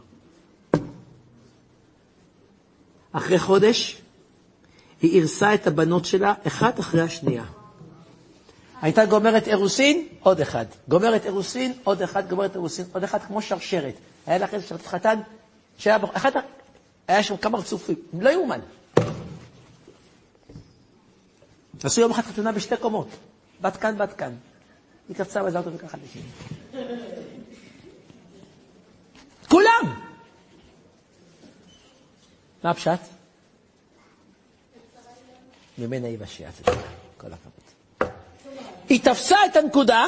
אחרי 3.12 3.38
חודש 3.38 4.02
היא 5.02 5.20
הרסה 5.20 5.54
את 5.54 5.66
הבנות 5.66 6.04
שלה 6.04 6.34
אחת 6.46 6.80
אחרי 6.80 7.00
השנייה. 7.00 7.44
הייתה 8.82 9.06
גומרת 9.06 9.48
אירוסין, 9.48 10.08
עוד 10.22 10.40
אחד. 10.40 10.66
גומרת 10.88 11.26
אירוסין, 11.26 11.72
עוד 11.84 12.02
אחד, 12.02 12.28
גומרת 12.28 12.54
אירוסין, 12.54 12.84
עוד 12.92 13.04
אחד, 13.04 13.18
כמו 13.22 13.42
שרשרת. 13.42 13.94
היה 14.26 14.38
לך 14.38 14.54
איזה 14.54 14.66
שרשרת 14.66 14.86
חתן, 14.86 15.20
שהיה 15.78 15.98
אחד, 16.12 16.30
היה 17.08 17.22
שם 17.22 17.36
כמה 17.36 17.58
רצופים, 17.58 17.96
לא 18.20 18.30
יאומן. 18.30 18.60
עשו 21.84 22.00
יום 22.00 22.10
אחד 22.10 22.22
חתונה 22.22 22.52
בשתי 22.52 22.76
קומות, 22.76 23.08
בת 23.60 23.76
כאן, 23.76 23.98
בת 23.98 24.12
כאן. 24.12 24.32
היא 25.08 25.16
קפצה 25.16 25.42
ועזרה 25.42 25.60
אותו 25.60 25.72
וככה 25.76 25.98
לשני. 26.04 26.22
כולם! 29.48 30.00
מה 32.64 32.70
הפשט? 32.70 33.00
ממנה 35.78 36.08
יבשע 36.08 36.48
כל 37.16 37.26
הכבוד. 37.26 38.10
היא 38.88 39.00
תפסה 39.04 39.36
את 39.46 39.56
הנקודה, 39.56 40.04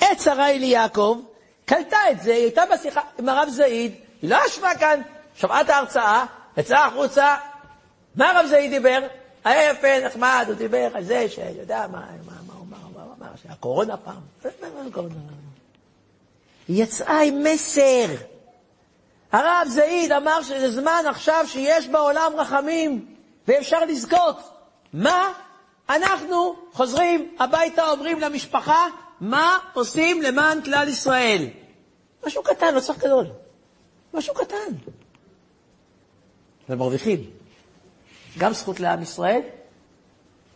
עת 0.00 0.20
שרה 0.20 0.44
היא 0.44 0.60
ליעקב, 0.60 1.20
קלטה 1.64 1.96
את 2.10 2.22
זה, 2.22 2.34
היא 2.34 2.42
הייתה 2.42 2.62
בשיחה 2.72 3.00
עם 3.18 3.28
הרב 3.28 3.48
זעיד, 3.48 3.94
היא 4.22 4.30
לא 4.30 4.38
ישבה 4.46 4.74
כאן, 4.80 5.00
שמעה 5.34 5.60
את 5.60 5.68
ההרצאה, 5.68 6.24
יצאה 6.56 6.86
החוצה, 6.86 7.36
מה 8.16 8.30
הרב 8.30 8.46
זעיד 8.46 8.70
דיבר? 8.70 8.98
היה 9.44 9.70
יפה, 9.70 10.06
נחמד, 10.06 10.44
הוא 10.48 10.54
דיבר 10.54 10.88
על 10.94 11.04
זה 11.04 11.28
שאני 11.28 11.58
יודע 11.58 11.86
מה, 11.92 12.06
מה, 12.26 12.33
שהקורונה 13.36 13.96
פעם. 13.96 14.20
היא 16.68 16.82
יצאה 16.82 17.20
עם 17.20 17.44
מסר. 17.44 18.06
הרב 19.32 19.68
זעיד 19.68 20.12
אמר 20.12 20.42
שזה 20.42 20.70
זמן 20.70 21.02
עכשיו 21.08 21.44
שיש 21.48 21.88
בעולם 21.88 22.32
רחמים 22.36 23.14
ואפשר 23.48 23.84
לזכות. 23.84 24.36
מה? 24.92 25.32
אנחנו 25.88 26.56
חוזרים 26.72 27.36
הביתה, 27.38 27.90
אומרים 27.90 28.20
למשפחה, 28.20 28.86
מה 29.20 29.58
עושים 29.74 30.22
למען 30.22 30.62
כלל 30.62 30.88
ישראל? 30.88 31.46
משהו 32.26 32.42
קטן, 32.42 32.74
לא 32.74 32.80
צריך 32.80 32.98
גדול. 32.98 33.26
משהו 34.14 34.34
קטן. 34.34 34.72
ומרוויחים. 36.68 37.30
גם 38.38 38.52
זכות 38.52 38.80
לעם 38.80 39.02
ישראל 39.02 39.40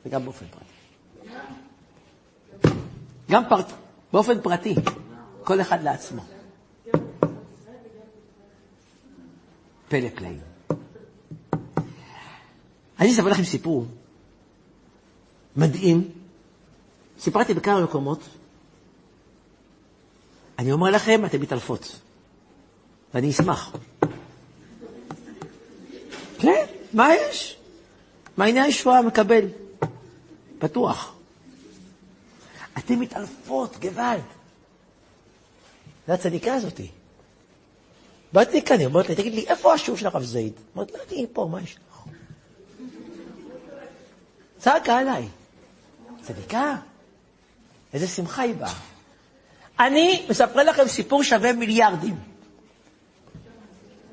וגם 0.07 0.25
באופן 0.25 0.47
פרטי. 0.47 0.68
גם 3.31 3.43
פרט, 3.49 3.73
באופן 4.13 4.41
פרטי, 4.41 4.75
כל 5.45 5.61
אחד 5.61 5.83
לעצמו. 5.83 6.23
פלא 9.89 10.09
פלאים. 10.15 10.41
אני 13.01 13.13
אספר 13.13 13.29
לכם 13.29 13.45
סיפור 13.45 13.87
מדהים. 15.57 16.11
סיפרתי 17.21 17.55
בכמה 17.55 17.81
מקומות. 17.81 18.21
אני 20.59 20.73
אומר 20.73 20.91
לכם, 20.91 21.25
אתן 21.27 21.41
מתעלפות. 21.41 22.01
ואני 23.15 23.31
אשמח. 23.31 23.77
כן, 26.39 26.67
מה 26.93 27.15
יש? 27.15 27.57
מעייני 28.37 28.61
הישועה 28.61 29.03
מקבל. 29.03 29.45
פתוח. 30.59 31.18
אתן 32.79 32.95
מתעלפות, 32.95 33.77
גוואלד. 33.81 34.23
זה 36.07 36.15
הצדיקה 36.15 36.55
הזאתי. 36.55 36.91
באתי 38.33 38.63
כאן, 38.63 38.79
היא 38.79 38.87
אומרת 38.87 39.09
לי, 39.09 39.15
תגיד 39.15 39.35
לי, 39.35 39.47
איפה 39.49 39.75
השיעור 39.75 39.99
של 39.99 40.07
הרב 40.07 40.23
זייד? 40.23 40.53
אמרתי 40.77 40.93
לה, 40.93 40.99
אני 41.13 41.27
פה, 41.33 41.49
מה 41.51 41.63
יש 41.63 41.77
לך? 41.77 41.99
צעקה 44.59 44.99
עליי. 44.99 45.29
צדיקה? 46.23 46.77
איזה 47.93 48.09
שמחה 48.09 48.43
היא 48.43 48.55
באה. 48.55 48.75
אני 49.81 50.27
מספר 50.31 50.63
לכם 50.63 50.89
סיפור 50.89 51.23
שווה 51.23 51.53
מיליארדים. 51.53 52.19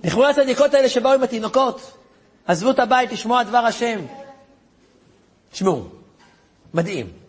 לכבוד 0.03 0.25
הצדיקות 0.25 0.73
האלה 0.73 0.89
שבאו 0.89 1.11
עם 1.11 1.23
התינוקות, 1.23 1.91
עזבו 2.45 2.71
את 2.71 2.79
הבית 2.79 3.11
לשמוע 3.11 3.43
דבר 3.43 3.57
השם. 3.57 4.05
תשמעו, 5.51 5.87
מדהים. 6.73 7.24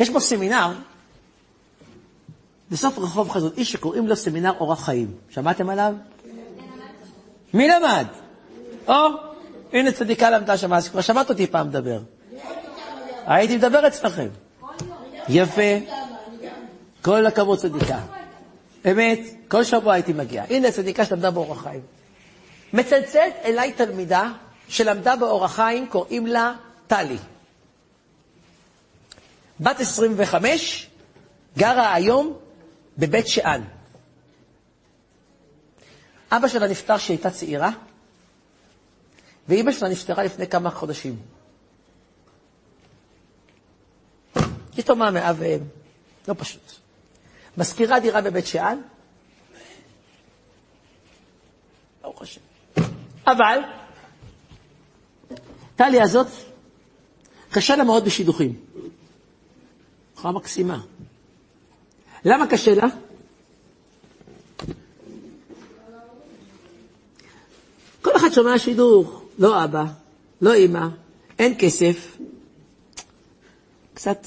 יש 0.00 0.10
פה 0.10 0.20
סמינר, 0.20 0.72
בסוף 2.70 2.98
רחוב 2.98 3.30
חזון 3.30 3.50
איש 3.56 3.72
שקוראים 3.72 4.06
לו 4.06 4.16
סמינר 4.16 4.52
אורח 4.60 4.84
חיים. 4.84 5.14
שמעתם 5.30 5.70
עליו? 5.70 5.94
מי 7.54 7.68
למד? 7.68 8.06
או, 8.88 8.94
הנה 9.72 9.92
צדיקה 9.92 10.30
למדה 10.30 10.56
שם, 10.56 10.72
אז 10.72 10.88
כבר 10.88 11.00
שמעת 11.00 11.30
אותי 11.30 11.46
פעם 11.46 11.68
מדבר. 11.68 12.00
הייתי 13.26 13.56
מדבר 13.56 13.86
אצלכם. 13.86 14.28
יפה. 15.28 15.62
כל 17.02 17.26
הכבוד 17.26 17.58
צדיקה. 17.58 17.98
אמת, 18.90 19.20
כל 19.48 19.64
שבוע 19.64 19.92
הייתי 19.92 20.12
מגיע. 20.12 20.44
הנה 20.50 20.70
צדיקה 20.70 21.04
שלמדה 21.04 21.30
באורח 21.30 21.62
חיים. 21.62 21.80
מצלצלת 22.72 23.34
אליי 23.44 23.72
תלמידה 23.72 24.30
שלמדה 24.68 25.16
באורח 25.16 25.54
חיים, 25.54 25.86
קוראים 25.86 26.26
לה 26.26 26.52
טלי. 26.86 27.16
בת 29.60 29.80
25, 29.80 30.88
גרה 31.58 31.94
היום 31.94 32.38
בבית 32.98 33.28
שאן. 33.28 33.62
אבא 36.32 36.48
שלה 36.48 36.68
נפטר 36.68 36.98
כשהיא 36.98 37.16
הייתה 37.16 37.30
צעירה, 37.30 37.70
ואימא 39.48 39.72
שלה 39.72 39.88
נפטרה 39.88 40.24
לפני 40.24 40.46
כמה 40.46 40.70
חודשים. 40.70 41.16
יתומה 44.78 45.10
מאב 45.10 45.36
ואם, 45.38 45.60
לא 46.28 46.34
פשוט. 46.38 46.72
משכירה 47.56 48.00
דירה 48.00 48.20
בבית 48.20 48.46
שאן, 48.46 48.80
ברוך 52.02 52.22
השם. 52.22 52.40
אבל, 53.26 53.58
טלי 55.76 56.00
הזאת, 56.02 56.26
קשה 57.50 57.76
לה 57.76 57.84
מאוד 57.84 58.04
בשידוכים. 58.04 58.60
בחורה 60.18 60.32
מקסימה. 60.32 60.80
למה 62.24 62.46
קשה 62.46 62.74
לה? 62.74 62.86
כל 68.02 68.16
אחד 68.16 68.32
שומע 68.32 68.58
שידור, 68.58 69.28
לא 69.38 69.64
אבא, 69.64 69.84
לא 70.40 70.54
אימא, 70.54 70.86
אין 71.38 71.54
כסף. 71.58 72.16
קצת 73.94 74.26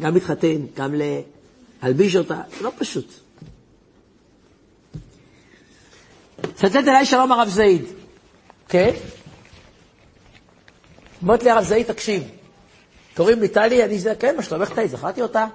גם 0.00 0.14
להתחתן, 0.14 0.66
גם 0.76 0.94
להלביש 1.82 2.16
אותה, 2.16 2.42
לא 2.60 2.72
פשוט. 2.78 3.12
צטט 6.54 6.76
אליי 6.76 7.06
שלום 7.06 7.32
הרב 7.32 7.48
זעיד, 7.48 7.84
כן? 8.68 8.94
אומרת 11.22 11.42
לי 11.42 11.50
הרב 11.50 11.64
זעיד, 11.64 11.86
תקשיב, 11.86 12.37
קוראים 13.18 13.40
לי 13.40 13.48
טלי, 13.48 13.84
אני 13.84 13.98
זה, 13.98 14.14
כן, 14.14 14.36
מה 14.36 14.42
שלומך 14.42 14.72
טלי, 14.74 14.88
זכרתי 14.88 15.22
אותה. 15.22 15.46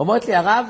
אומרת 0.00 0.26
לי, 0.26 0.34
הרב, 0.34 0.66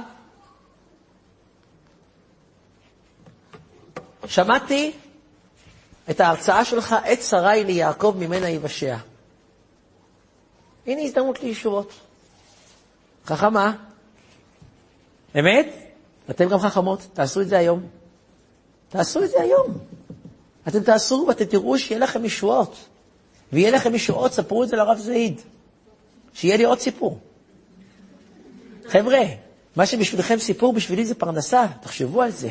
שמעתי 4.27 4.93
את 6.11 6.21
ההרצאה 6.21 6.65
שלך, 6.65 6.93
עת 7.05 7.23
שרי 7.23 7.65
ליעקב 7.65 8.15
ממנה 8.19 8.49
יבשע. 8.49 8.97
הנה 10.87 11.03
הזדמנות 11.03 11.43
לישועות. 11.43 11.93
חכמה. 13.27 13.77
אמת? 15.39 15.67
אתם 16.31 16.49
גם 16.49 16.59
חכמות, 16.59 17.07
תעשו 17.13 17.41
את 17.41 17.49
זה 17.49 17.59
היום. 17.59 17.87
תעשו 18.89 19.25
את 19.25 19.31
זה 19.31 19.41
היום. 19.41 19.79
אתם 20.69 20.83
תעשו 20.83 21.25
ואתם 21.29 21.45
תראו 21.45 21.79
שיהיה 21.79 22.01
לכם 22.01 22.25
ישועות. 22.25 22.77
ויהיה 23.53 23.71
לכם 23.71 23.95
ישועות, 23.95 24.33
ספרו 24.33 24.63
את 24.63 24.69
זה 24.69 24.77
לרב 24.77 24.99
זעיד. 24.99 25.41
שיהיה 26.39 26.57
לי 26.57 26.65
עוד 26.65 26.81
סיפור. 26.81 27.19
חבר'ה, 28.89 29.21
מה 29.77 29.87
שבשבילכם 29.87 30.39
סיפור, 30.39 30.73
בשבילי 30.73 31.05
זה 31.05 31.15
פרנסה, 31.15 31.67
תחשבו 31.81 32.23
על 32.23 32.31
זה. 32.31 32.51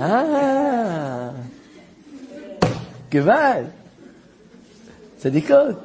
אה, 0.00 1.30
גבל, 3.08 3.64
צדיקות. 5.16 5.76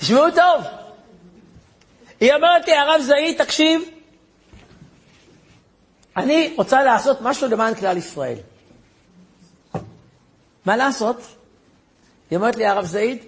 תשמעו 0.00 0.30
טוב. 0.30 0.64
היא 2.20 2.32
אומרת 2.34 2.66
לי, 2.66 2.74
הרב 2.74 3.00
זעי, 3.02 3.34
תקשיב, 3.34 3.82
אני 6.16 6.54
רוצה 6.56 6.82
לעשות 6.82 7.18
משהו 7.20 7.48
למען 7.48 7.74
כלל 7.74 7.96
ישראל. 7.96 8.38
מה 10.66 10.76
לעשות? 10.76 11.16
היא 12.30 12.36
אומרת 12.36 12.56
לי, 12.56 12.66
הרב 12.66 12.84
זעיד, 12.84 13.18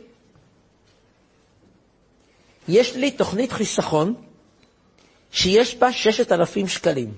יש 2.68 2.96
לי 2.96 3.10
תוכנית 3.10 3.52
חיסכון 3.52 4.14
שיש 5.30 5.76
בה 5.76 5.92
6,000 5.92 6.68
שקלים. 6.68 7.14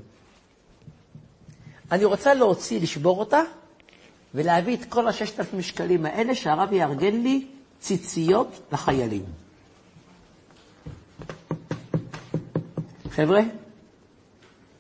אני 1.92 2.04
רוצה 2.04 2.35
להוציא, 2.35 2.80
לשבור 2.80 3.20
אותה, 3.20 3.42
ולהביא 4.35 4.76
את 4.76 4.85
כל 4.85 5.09
ה-6,000 5.09 5.62
שקלים 5.62 6.07
האלה 6.07 6.35
שהרב 6.35 6.72
יארגן 6.72 7.22
לי 7.22 7.46
ציציות 7.80 8.61
לחיילים. 8.72 9.24
חבר'ה, 13.11 13.40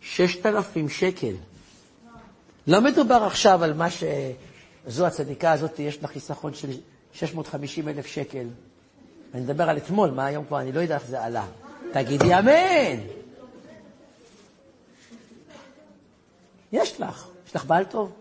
6,000 0.00 0.88
שקל. 0.88 1.34
לא 2.66 2.80
מדובר 2.80 3.14
עכשיו 3.26 3.64
על 3.64 3.74
מה 3.74 3.86
שזו 3.90 5.06
הצדיקה 5.06 5.52
הזאת, 5.52 5.78
יש 5.78 6.02
לה 6.02 6.08
חיסכון 6.08 6.54
של 6.54 6.70
650 7.12 7.88
אלף 7.88 8.06
שקל. 8.06 8.46
אני 9.34 9.42
מדבר 9.42 9.70
על 9.70 9.76
אתמול, 9.76 10.10
מה 10.10 10.26
היום 10.26 10.44
כבר, 10.44 10.60
אני 10.60 10.72
לא 10.72 10.80
יודע 10.80 10.94
איך 10.94 11.06
זה 11.06 11.22
עלה. 11.22 11.44
תגידי 11.92 12.38
אמן. 12.38 13.00
יש 16.72 17.00
לך, 17.00 17.26
יש 17.48 17.56
לך 17.56 17.64
בעל 17.64 17.84
טוב. 17.84 18.12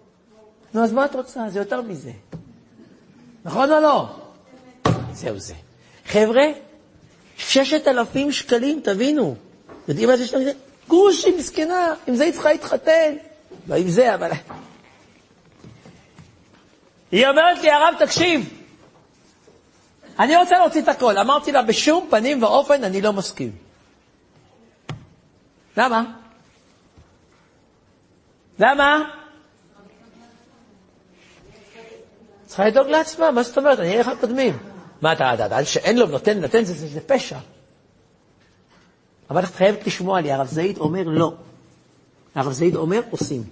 נו, 0.73 0.83
אז 0.83 0.93
מה 0.93 1.05
את 1.05 1.15
רוצה? 1.15 1.49
זה 1.49 1.59
יותר 1.59 1.81
מזה. 1.81 2.11
נכון 3.45 3.71
או 3.71 3.79
לא? 3.79 4.07
זהו 5.13 5.39
זה. 5.39 5.53
חבר'ה, 6.05 6.45
ששת 7.37 7.87
אלפים 7.87 8.31
שקלים, 8.31 8.79
תבינו. 8.83 9.35
יודעים 9.87 10.09
מה 10.09 10.17
זה 10.17 10.27
שאתה 10.27 10.39
מזה? 10.39 10.51
גרושי, 10.89 11.35
מסכנה, 11.37 11.93
עם 12.07 12.15
זה 12.15 12.23
היא 12.23 12.33
צריכה 12.33 12.51
להתחתן. 12.51 13.13
לא 13.67 13.75
עם 13.75 13.89
זה, 13.89 14.15
אבל... 14.15 14.31
היא 17.11 17.27
אומרת 17.27 17.61
לי, 17.61 17.71
הרב, 17.71 17.95
תקשיב, 17.99 18.62
אני 20.19 20.35
רוצה 20.35 20.59
להוציא 20.59 20.81
את 20.81 20.87
הכל. 20.87 21.17
אמרתי 21.17 21.51
לה, 21.51 21.61
בשום 21.61 22.07
פנים 22.09 22.43
ואופן 22.43 22.83
אני 22.83 23.01
לא 23.01 23.13
מסכים. 23.13 23.51
למה? 25.77 26.03
למה? 28.59 29.03
צריכה 32.45 32.65
לדאוג 32.65 32.87
לעצמה, 32.87 33.31
מה 33.31 33.43
זאת 33.43 33.57
אומרת? 33.57 33.79
אני 33.79 33.87
אהיה 33.87 34.01
לך 34.01 34.11
קודמים. 34.19 34.57
מה 35.01 35.13
אתה, 35.13 35.33
אדם 35.33 35.65
שאין 35.65 35.97
לו 35.97 36.09
ונותן, 36.09 36.41
נותן, 36.41 36.63
זה 36.63 37.01
פשע. 37.07 37.37
אבל 39.29 39.43
את 39.43 39.55
חייבת 39.55 39.87
לשמוע 39.87 40.21
לי, 40.21 40.31
הרב 40.31 40.47
זעיד 40.47 40.77
אומר 40.77 41.03
לא. 41.05 41.33
הרב 42.35 42.51
זעיד 42.51 42.75
אומר 42.75 43.01
עושים. 43.09 43.43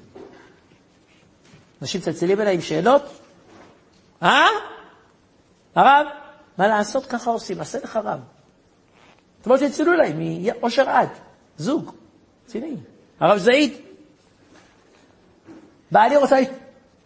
אנשים 1.81 2.01
צלצלים 2.01 2.41
אליי 2.41 2.55
עם 2.55 2.61
שאלות, 2.61 3.01
אה? 4.23 4.47
הרב, 5.75 6.07
מה 6.61 6.67
לעשות? 6.67 7.05
ככה 7.05 7.29
עושים, 7.29 7.61
עשה 7.61 7.79
לך 7.83 7.99
רב. 8.03 8.19
אתמול 9.41 9.57
צלצלו 9.57 9.93
אליי 9.93 10.13
מאושר 10.15 10.89
עד, 10.89 11.09
זוג, 11.57 11.91
רציני. 12.47 12.75
הרב 13.19 13.37
זעיד, 13.37 13.73
בעלי 15.91 16.15
רוצה, 16.15 16.39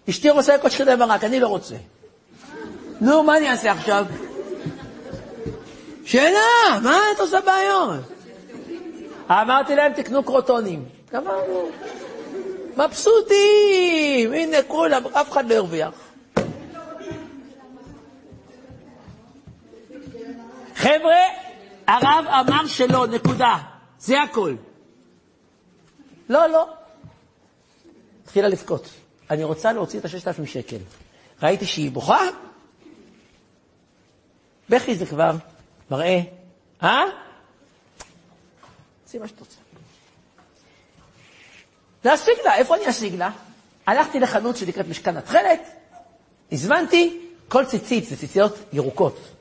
אשתי 0.09 0.29
רוצה 0.29 0.55
לקוד 0.55 0.71
שחידה 0.71 0.95
ברק, 0.97 1.23
אני 1.23 1.39
לא 1.39 1.47
רוצה. 1.47 1.75
נו, 3.01 3.23
מה 3.23 3.37
אני 3.37 3.49
אעשה 3.49 3.71
עכשיו? 3.71 4.05
שאלה, 6.05 6.79
מה 6.83 6.99
את 7.15 7.19
עושה 7.19 7.41
בעיות? 7.41 7.99
אמרתי 9.29 9.75
להם, 9.75 9.93
תקנו 9.93 10.23
קרוטונים. 10.23 10.85
גמרנו. 11.13 11.69
מבסוטים, 12.77 14.33
הנה 14.33 14.57
כולם, 14.67 15.03
אף 15.07 15.31
אחד 15.31 15.49
לא 15.49 15.55
הרוויח. 15.55 16.04
חבר'ה, 20.85 21.21
הרב 21.87 22.25
אמר 22.27 22.67
שלא, 22.67 23.07
נקודה. 23.07 23.57
זה 23.99 24.21
הכל. 24.21 24.55
לא, 26.29 26.47
לא. 26.47 26.73
התחילה 28.23 28.47
לבכות. 28.47 28.89
אני 29.29 29.43
רוצה 29.43 29.73
להוציא 29.73 29.99
את 29.99 30.05
הששת 30.05 30.27
אלפים 30.27 30.45
שקל. 30.45 30.77
ראיתי 31.43 31.65
שהיא 31.65 31.91
בוכה, 31.91 32.19
בכי 34.69 34.95
זה 34.95 35.05
כבר 35.05 35.31
מראה, 35.91 36.19
אה? 36.83 37.03
תעשי 39.03 39.17
מה 39.17 39.27
שאת 39.27 39.39
רוצה. 39.39 39.57
להשיג 42.05 42.33
לה, 42.45 42.55
איפה 42.55 42.75
אני 42.75 42.89
אשיג 42.89 43.15
לה? 43.15 43.29
הלכתי 43.87 44.19
לחנות 44.19 44.57
שנקראת 44.57 44.87
משכן 44.87 45.17
התכלת, 45.17 45.61
הזמנתי 46.51 47.21
כל 47.47 47.65
ציצית, 47.65 48.05
זה 48.05 48.17
ציציות 48.17 48.53
ירוקות, 48.73 49.34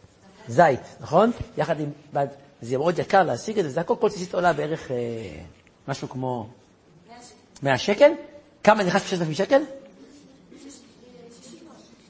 זית, 0.48 0.80
נכון? 1.00 1.30
יחד 1.56 1.80
עם 1.80 1.90
אז 2.64 2.68
יהיה 2.70 2.78
מאוד 2.78 2.98
יקר 2.98 3.22
להשיג 3.22 3.58
את 3.58 3.64
זה, 3.64 3.70
זה 3.70 3.80
הכל, 3.80 3.94
כל 4.00 4.08
ציצית 4.08 4.34
עולה 4.34 4.52
בערך 4.52 4.90
אה, 4.90 4.96
משהו 5.88 6.08
כמו 6.08 6.46
100 7.62 7.78
שקל. 7.78 8.12
כמה 8.64 8.84
נכנס 8.84 9.12
ב-6,000 9.12 9.34
שקל? 9.34 9.62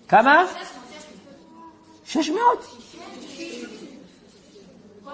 כמה? 0.08 0.44
600. 2.04 2.44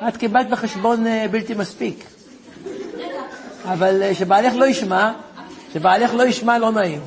את 0.08 0.16
קיבלת 0.16 0.50
בחשבון 0.50 1.06
אה, 1.06 1.26
בלתי 1.30 1.54
מספיק. 1.54 2.04
אבל 3.64 4.02
אה, 4.02 4.14
שבעלך 4.14 4.54
לא 4.54 4.64
ישמע, 4.64 5.12
שבעלך 5.72 6.14
לא 6.14 6.22
ישמע 6.22 6.58
לא 6.58 6.72
נעים. 6.72 7.00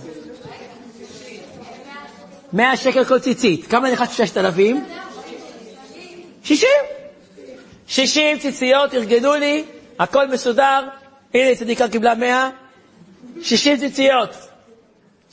100 2.53 2.77
שקל 2.77 3.05
כל 3.05 3.19
ציצית. 3.19 3.67
כמה 3.67 3.91
נכנס 3.91 4.19
ב-6,000? 4.19 5.02
60. 6.43 6.69
60 7.87 8.39
ציציות, 8.39 8.93
ארגנו 8.93 9.33
לי, 9.33 9.65
הכל 9.99 10.27
מסודר. 10.27 10.87
הנה, 11.33 11.55
צדיקה 11.55 11.89
קיבלה 11.89 12.15
100, 12.15 12.49
60 13.41 13.77
ציציות. 13.77 14.29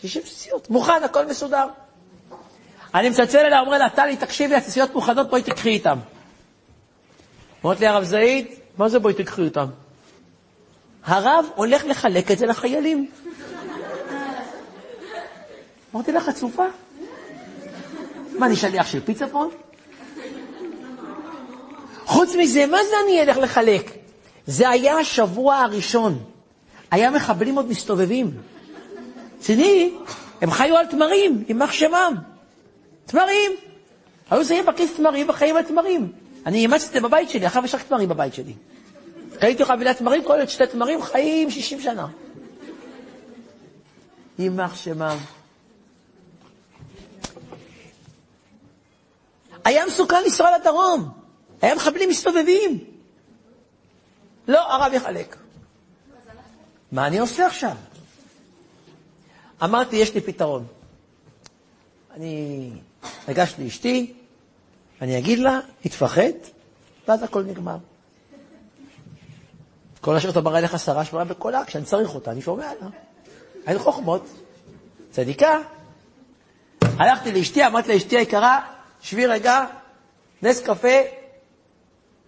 60 0.02 0.22
ציציות, 0.22 0.70
מוכן, 0.70 1.04
הכל 1.04 1.26
מסודר. 1.26 1.66
אני 2.94 3.08
מצלצל 3.10 3.38
אליה, 3.38 3.60
אומר 3.60 3.78
לה, 3.78 3.90
טלי, 3.90 4.16
תקשיבי, 4.16 4.54
הציציות 4.54 4.94
מוכנות, 4.94 5.30
בואי 5.30 5.42
תקחי 5.42 5.68
איתן. 5.68 5.98
אומרת 7.64 7.80
לי, 7.80 7.86
הרב 7.86 8.04
זעיד, 8.04 8.46
מה 8.78 8.88
זה 8.88 8.98
בואי 8.98 9.14
תקחי 9.14 9.42
איתן? 9.42 9.66
הרב 11.04 11.46
הולך 11.54 11.84
לחלק 11.84 12.30
את 12.30 12.38
זה 12.38 12.46
לחיילים. 12.46 13.10
אמרתי 15.94 16.12
לה, 16.12 16.20
חצופה? 16.20 16.64
מה, 18.38 18.46
אני 18.46 18.56
שליח 18.56 18.86
של 18.86 19.00
פיצה 19.00 19.26
פה? 19.28 19.46
חוץ 22.30 22.38
מזה, 22.38 22.66
מה 22.66 22.78
זה 22.84 22.94
אני 23.04 23.22
אלך 23.22 23.36
לחלק? 23.36 23.90
זה 24.46 24.68
היה 24.68 24.98
השבוע 24.98 25.56
הראשון. 25.56 26.18
היה 26.90 27.10
מחבלים 27.10 27.56
עוד 27.56 27.68
מסתובבים. 27.68 28.30
רציני, 29.38 29.94
הם 30.40 30.50
חיו 30.50 30.76
על 30.76 30.86
תמרים, 30.86 31.44
יימח 31.48 31.72
שמם. 31.72 32.14
תמרים. 33.06 33.52
היו 34.30 34.44
שמים 34.44 34.66
בכיס 34.66 34.94
תמרים 34.96 35.28
וחיים 35.28 35.56
על 35.56 35.62
תמרים. 35.62 36.12
אני 36.46 36.58
אימצתי 36.58 36.88
את 36.88 36.92
זה 36.92 37.08
בבית 37.08 37.30
שלי, 37.30 37.46
אחר 37.46 37.60
יש 37.64 37.74
רק 37.74 37.82
תמרים 37.82 38.08
בבית 38.08 38.34
שלי. 38.34 38.54
קניתי 39.40 39.64
חבילת 39.64 39.98
תמרים, 39.98 40.24
כל 40.24 40.46
שתי 40.46 40.66
תמרים 40.66 41.02
חיים 41.02 41.50
60 41.50 41.80
שנה. 41.80 42.06
יימח 44.38 44.76
שמם. 44.76 45.16
היה 49.64 49.86
מסוכן 49.86 50.22
לנסוע 50.24 50.58
לדרום. 50.58 51.19
היה 51.62 51.74
מחבלים 51.74 52.08
מסתובבים. 52.08 52.84
לא, 54.48 54.72
הרב 54.72 54.92
יחלק. 54.92 55.36
מה 56.92 57.06
אני 57.06 57.18
עושה 57.18 57.46
עכשיו? 57.46 57.76
אמרתי, 59.64 59.96
יש 59.96 60.14
לי 60.14 60.20
פתרון. 60.20 60.66
אני 62.14 62.70
אגש 63.30 63.54
לאשתי, 63.58 64.12
אני 65.02 65.18
אגיד 65.18 65.38
לה, 65.38 65.60
התפחד, 65.84 66.32
ואז 67.08 67.22
הכל 67.22 67.42
נגמר. 67.42 67.76
כל 70.00 70.16
אשר 70.16 70.32
תאמר 70.32 70.58
אליך 70.58 70.78
שרה 70.78 71.04
שמרה 71.04 71.24
בקולה, 71.24 71.64
כשאני 71.64 71.84
צריך 71.84 72.14
אותה, 72.14 72.30
אני 72.30 72.42
שומע 72.42 72.72
לה. 72.80 72.88
אין 73.66 73.78
חוכמות. 73.78 74.26
צדיקה. 75.10 75.58
הלכתי 76.82 77.32
לאשתי, 77.32 77.66
אמרתי 77.66 77.92
לאשתי 77.92 78.18
היקרה, 78.18 78.60
שבי 79.00 79.26
רגע, 79.26 79.64
נס 80.42 80.60
קפה, 80.60 80.88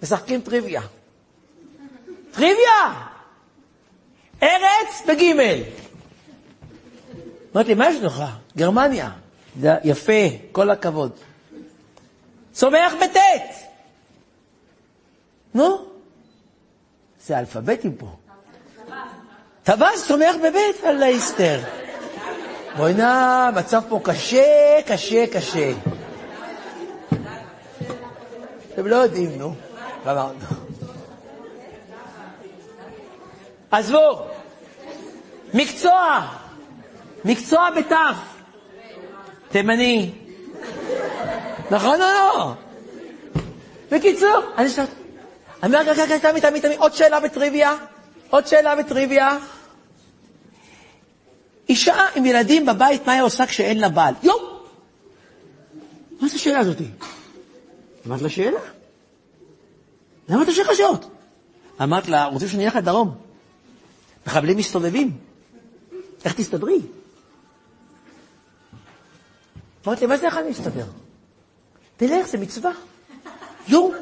משחקים 0.02 0.40
טריוויה. 0.40 0.82
טריוויה! 2.30 3.08
ארץ 4.42 5.02
בגימל. 5.08 5.60
אמרתי, 7.54 7.74
מה 7.74 7.90
יש 7.90 7.96
לך? 8.02 8.22
גרמניה. 8.56 9.10
יפה, 9.62 10.22
כל 10.52 10.70
הכבוד. 10.70 11.12
צומח 12.52 12.92
בטית. 13.02 13.66
נו, 15.54 15.86
זה 17.26 17.38
אלפביתים 17.38 17.94
פה. 17.96 18.06
טווס 19.64 20.08
צומח 20.08 20.34
בבית, 20.36 20.84
אללה 20.84 21.06
יסתר. 21.08 21.60
בואי 22.76 22.94
נא, 22.94 23.50
מצב 23.56 23.82
פה 23.88 24.00
קשה, 24.04 24.80
קשה, 24.86 25.26
קשה. 25.26 25.72
אתם 28.74 28.86
לא 28.86 28.96
יודעים, 28.96 29.38
נו. 29.38 29.54
אמרנו. 30.06 30.38
עזבו, 33.70 34.26
מקצוע, 35.54 36.28
מקצוע 37.24 37.68
בתף, 37.70 38.16
תימני. 39.48 40.10
נכון 41.70 42.00
או 42.00 42.06
לא? 42.06 42.52
בקיצור, 43.90 44.38
אני 44.58 44.68
שואל, 44.68 44.86
אני 45.62 45.76
אומר, 45.76 45.90
רגע, 45.90 46.04
רגע, 46.04 46.18
תמי, 46.18 46.40
תמי, 46.40 46.60
תמי, 46.60 46.76
עוד 46.76 46.94
שאלה 46.94 47.20
בטריוויה, 47.20 47.74
עוד 48.30 48.46
שאלה 48.46 48.76
בטריוויה. 48.76 49.38
אישה 51.68 52.06
עם 52.14 52.26
ילדים 52.26 52.66
בבית, 52.66 53.06
מה 53.06 53.12
היא 53.12 53.22
עושה 53.22 53.46
כשאין 53.46 53.80
לה 53.80 53.88
בעל? 53.88 54.14
יואו! 54.22 54.38
מה 56.20 56.28
זה 56.28 56.36
השאלה 56.36 56.58
הזאתי? 56.58 56.84
אמרת 58.06 58.22
לה 58.22 58.28
שאלה? 58.28 58.60
למה 60.28 60.42
אתה 60.42 60.52
שואל 60.52 60.74
שאלות? 60.74 61.10
אמרת 61.82 62.08
לה, 62.08 62.26
רוצים 62.26 62.48
שאני 62.48 62.64
אלך 62.64 62.76
לדרום. 62.76 63.14
מחבלים 64.26 64.56
מסתובבים. 64.56 65.18
איך 66.24 66.34
תסתדרי? 66.34 66.80
אמרתי, 69.86 70.06
מה 70.06 70.16
זה 70.16 70.28
אני 70.28 70.50
מסתדר? 70.50 70.86
תלך, 71.96 72.26
זה 72.26 72.38
מצווה. 72.38 72.72
יואו. 73.68 73.92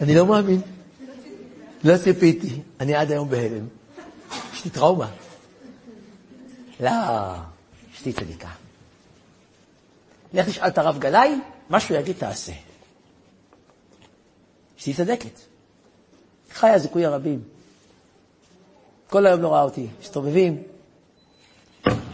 אני 0.00 0.14
לא 0.14 0.26
מאמין. 0.26 0.60
לא 1.84 1.98
ציפיתי, 2.04 2.60
אני 2.80 2.94
עד 2.94 3.10
היום 3.10 3.28
בהלם. 3.28 3.66
יש 4.52 4.64
לי 4.64 4.70
טראומה. 4.70 5.10
לא, 6.80 6.90
אשתי 7.94 8.12
צדיקה. 8.12 8.48
לך 10.34 10.48
תשאל 10.48 10.68
את 10.68 10.78
הרב 10.78 10.98
גלאי, 10.98 11.34
מה 11.70 11.80
שהוא 11.80 11.96
יגיד 11.96 12.16
תעשה. 12.18 12.52
אשתי 14.78 14.94
צדקת. 14.94 15.40
חיה 16.52 16.78
זיכוי 16.78 17.06
הרבים. 17.06 17.42
כל 19.10 19.26
היום 19.26 19.42
לא 19.42 19.52
ראה 19.52 19.62
אותי, 19.62 19.86
מסתובבים. 20.00 20.62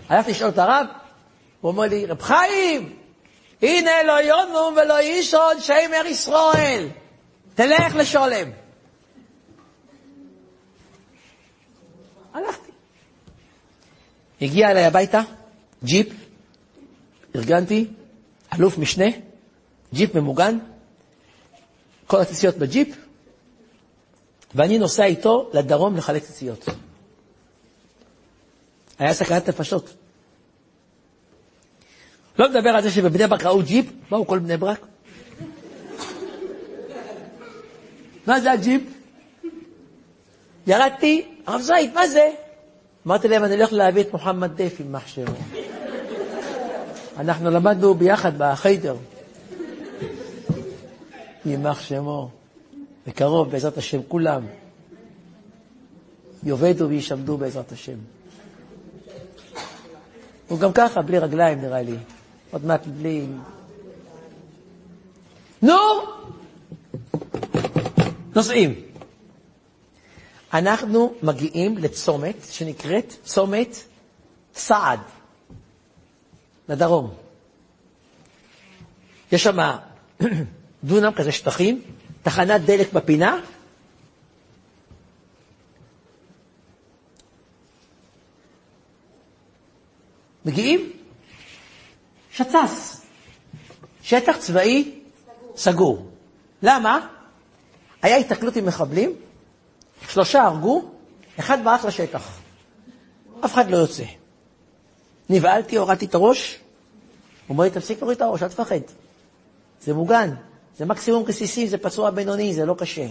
הלכתי 0.09 0.31
לשאול 0.31 0.51
את 0.51 0.59
הרב, 0.59 0.87
הוא 1.61 1.71
אומר 1.71 1.85
לי, 1.85 2.07
רב 2.07 2.23
חיים, 2.23 2.97
הנה 3.63 4.03
לא 4.03 4.13
יונום 4.13 4.77
ולא 4.83 5.03
ישרוד 5.03 5.59
שמר 5.61 6.07
ישראל, 6.07 6.89
תלך 7.55 7.95
לשולם. 7.97 8.51
הלכתי. 12.35 12.71
הגיע 14.41 14.71
אליי 14.71 14.85
הביתה, 14.85 15.21
ג'יפ, 15.85 16.09
ארגנתי, 17.37 17.87
אלוף 18.55 18.79
משנה, 18.79 19.07
ג'יפ 19.95 20.15
ממוגן, 20.15 20.59
כל 22.07 22.21
הציציות 22.21 22.57
בג'יפ, 22.57 22.97
ואני 24.55 24.79
נוסע 24.79 25.05
איתו 25.05 25.51
לדרום 25.53 25.97
לחלק 25.97 26.23
ציציות. 26.23 26.69
היה 28.99 29.15
סכנת 29.15 29.49
נפשות. 29.49 29.95
לא 32.39 32.49
מדבר 32.49 32.71
על 32.71 32.83
זה 32.83 32.91
שבבני 32.91 33.27
ברק 33.27 33.45
ראו 33.45 33.63
ג'יפ, 33.63 33.87
באו 34.11 34.27
כל 34.27 34.39
בני 34.39 34.57
ברק. 34.57 34.87
מה 38.27 38.41
זה 38.41 38.53
הג'יפ? 38.53 38.83
ירדתי, 40.67 41.29
הרב 41.47 41.61
זית, 41.61 41.95
מה 41.95 42.09
זה? 42.09 42.31
אמרתי 43.07 43.29
להם, 43.29 43.45
אני 43.45 43.55
הולך 43.55 43.73
להביא 43.73 44.03
את 44.03 44.13
מוחמד 44.13 44.63
דף 44.63 44.77
עם 44.81 44.93
מחשב. 44.93 45.25
אנחנו 47.19 47.51
למדנו 47.51 47.95
ביחד 47.95 48.33
בחיידר. 48.39 48.97
יימח 51.47 51.81
שמו, 51.81 52.31
בקרוב, 53.07 53.51
בעזרת 53.51 53.79
השם, 53.79 54.01
כולם 54.09 54.47
יאבדו 56.45 56.89
וישעבדו 56.89 57.37
בעזרת 57.37 57.73
השם. 57.73 57.99
הוא 60.49 60.61
גם 60.61 60.73
ככה, 60.73 61.03
בלי 61.03 61.19
רגליים 61.19 61.61
נראה 61.61 61.83
לי. 61.83 61.97
עוד 62.51 62.65
מעט 62.65 62.87
בלי... 62.87 63.27
נו! 65.63 65.75
נוסעים. 68.35 68.75
אנחנו 70.53 71.15
מגיעים 71.23 71.79
לצומת 71.79 72.37
שנקראת 72.51 73.15
צומת 73.25 73.77
סעד, 74.55 75.01
לדרום. 76.69 77.15
יש 79.33 79.43
שם 79.43 79.59
דונם 80.85 81.13
כזה 81.13 81.33
שטחים, 81.33 81.83
תחנת 82.23 82.61
דלק 82.61 82.93
בפינה, 82.93 83.41
מגיעים, 90.45 90.93
שצ"ס, 92.31 93.07
שטח 94.03 94.37
צבאי 94.37 95.01
סגור. 95.57 96.11
למה? 96.63 97.07
היה 98.03 98.17
התקלות 98.17 98.57
עם 98.57 98.67
מחבלים, 98.67 99.13
שלושה 100.09 100.43
הרגו, 100.43 100.91
אחד 101.39 101.65
ברח 101.65 101.85
לשטח. 101.85 102.39
אף 103.45 103.55
אחד 103.55 103.71
לא 103.71 103.77
יוצא. 103.77 104.05
נבהלתי, 105.31 105.77
הורדתי 105.77 106.05
את 106.05 106.15
הראש, 106.15 106.59
הוא 107.47 107.55
אומר 107.55 107.65
לי, 107.65 107.71
תפסיק 107.71 107.99
להוריד 107.99 108.17
את 108.17 108.23
הראש, 108.23 108.43
אל 108.43 108.49
תפחד. 108.49 108.81
זה 109.81 109.95
מוגן, 109.95 110.35
זה 110.79 110.85
מקסימום 110.87 111.25
רסיסים, 111.27 111.67
זה 111.69 111.79
פצוע 111.79 112.11
בינוני, 112.11 112.55
זה 112.55 112.67
לא 112.67 112.75
קשה. 112.79 113.07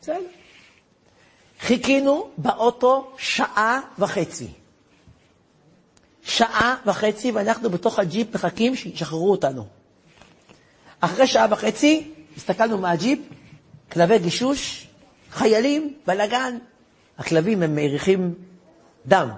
בסדר. 0.00 0.14
חיכינו 1.60 2.28
באוטו 2.38 3.12
שעה 3.18 3.80
וחצי. 3.98 4.46
שעה 6.22 6.76
וחצי, 6.86 7.30
ואנחנו 7.30 7.70
בתוך 7.70 7.98
הג'יפ 7.98 8.34
מחכים 8.34 8.76
שישחררו 8.76 9.30
אותנו. 9.30 9.66
אחרי 11.00 11.26
שעה 11.26 11.46
וחצי, 11.50 12.10
הסתכלנו 12.36 12.78
מהג'יפ, 12.78 13.18
כלבי 13.92 14.18
גישוש, 14.18 14.86
חיילים, 15.30 15.94
בלאגן. 16.06 16.58
הכלבים 17.18 17.62
הם 17.62 17.74
מריחים 17.74 18.34
דם, 19.06 19.28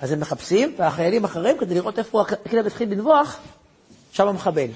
אז 0.00 0.12
הם 0.12 0.20
מחפשים, 0.20 0.74
והחיילים 0.78 1.24
אחריהם 1.24 1.58
כדי 1.58 1.74
לראות 1.74 1.98
איפה 1.98 2.22
הכלב 2.22 2.66
התחיל 2.66 2.92
לנבוח, 2.92 3.38
שם 4.12 4.28
המחבל. 4.28 4.68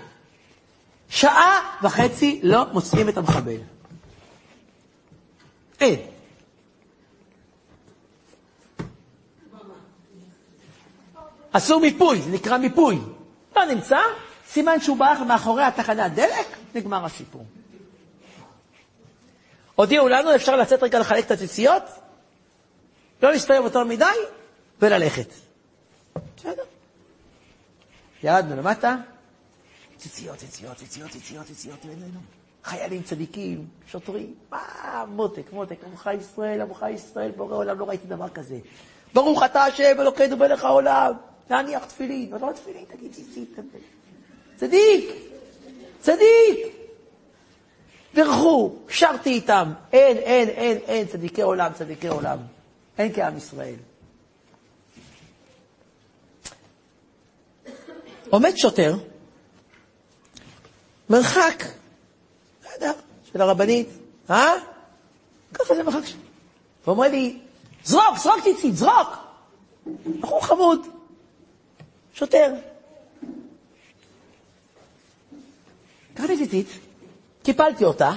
שעה 1.09 1.77
וחצי 1.83 2.41
לא 2.43 2.65
מוצאים 2.73 3.09
את 3.09 3.17
המחבל. 3.17 3.57
אין. 5.81 6.01
עשו 11.53 11.81
מיפוי, 11.81 12.23
זה 12.23 12.31
נקרא 12.31 12.59
מיפוי. 12.59 12.99
לא 13.57 13.65
נמצא, 13.65 13.99
סימן 14.49 14.81
שהוא 14.81 14.97
ברח 14.97 15.19
מאחורי 15.19 15.63
התחנת 15.63 16.15
דלק, 16.15 16.47
נגמר 16.75 17.05
הסיפור. 17.05 17.45
הודיעו 19.75 20.09
לנו, 20.09 20.35
אפשר 20.35 20.57
לצאת 20.57 20.83
רגע 20.83 20.99
לחלק 20.99 21.27
את 21.27 21.31
הציציות, 21.31 21.83
לא 23.23 23.31
להסתובב 23.33 23.61
יותר 23.65 23.85
מדי, 23.85 24.05
וללכת. 24.83 25.29
בסדר. 26.37 26.63
ירדנו 28.23 28.57
למטה, 28.57 28.97
ציציות, 29.97 30.37
ציציות, 30.37 30.77
ציציות, 30.77 31.11
ציציות, 31.11 31.47
ציציות, 31.47 31.79
אלינו. 31.85 32.21
חיילים 32.65 33.03
צדיקים, 33.03 33.67
שוטרים, 33.87 34.35
מה, 34.51 35.05
מותק, 35.09 35.53
מותק, 35.53 35.77
עמך 35.87 36.11
ישראל, 36.21 36.61
עמך 36.61 36.87
ישראל, 36.95 37.31
בורא 37.31 37.57
עולם, 37.57 37.79
לא 37.79 37.85
ראיתי 37.85 38.07
דבר 38.07 38.29
כזה. 38.29 38.59
ברוך 39.15 39.43
אתה 39.43 39.65
השם 39.65 40.01
אלוקינו 40.01 40.37
מלך 40.37 40.65
העולם, 40.65 41.13
להניח 41.51 41.85
תפילין, 41.85 42.31
לא 42.41 42.53
תפילין, 42.55 42.85
תגיד 42.85 43.13
ציצית, 43.13 43.59
צדיק, 44.57 45.11
צדיק. 46.01 46.59
בירכו, 48.15 48.73
שרתי 48.89 49.31
איתם, 49.31 49.73
אין, 49.93 50.17
אין, 50.17 50.49
אין, 50.49 50.79
אין, 50.87 51.07
צדיקי 51.07 51.43
עולם, 51.43 51.73
צדיקי 51.73 52.09
עולם. 52.09 52.39
אין 52.99 53.13
כעם 53.15 53.37
ישראל. 53.37 53.75
עומד 58.33 58.57
שוטר, 58.57 58.95
מרחק, 61.11 61.65
לא 62.65 62.71
יודע, 62.75 62.93
של 63.33 63.41
הרבנית, 63.41 63.89
אה? 64.31 64.53
ככה 65.55 65.75
זה 65.75 65.83
מרחק 65.83 66.07
שלו. 66.07 66.21
ואומר 66.87 67.09
לי, 67.09 67.41
זרוק, 67.85 68.19
זרוק 68.23 68.43
ציצית, 68.43 68.77
זרוק! 68.77 69.09
בחור 70.21 70.47
חמוד, 70.47 70.87
שוטר. 72.15 72.55
קראתי 76.15 76.37
ציצית, 76.37 76.69
קיפלתי 77.43 77.85
אותה, 77.85 78.13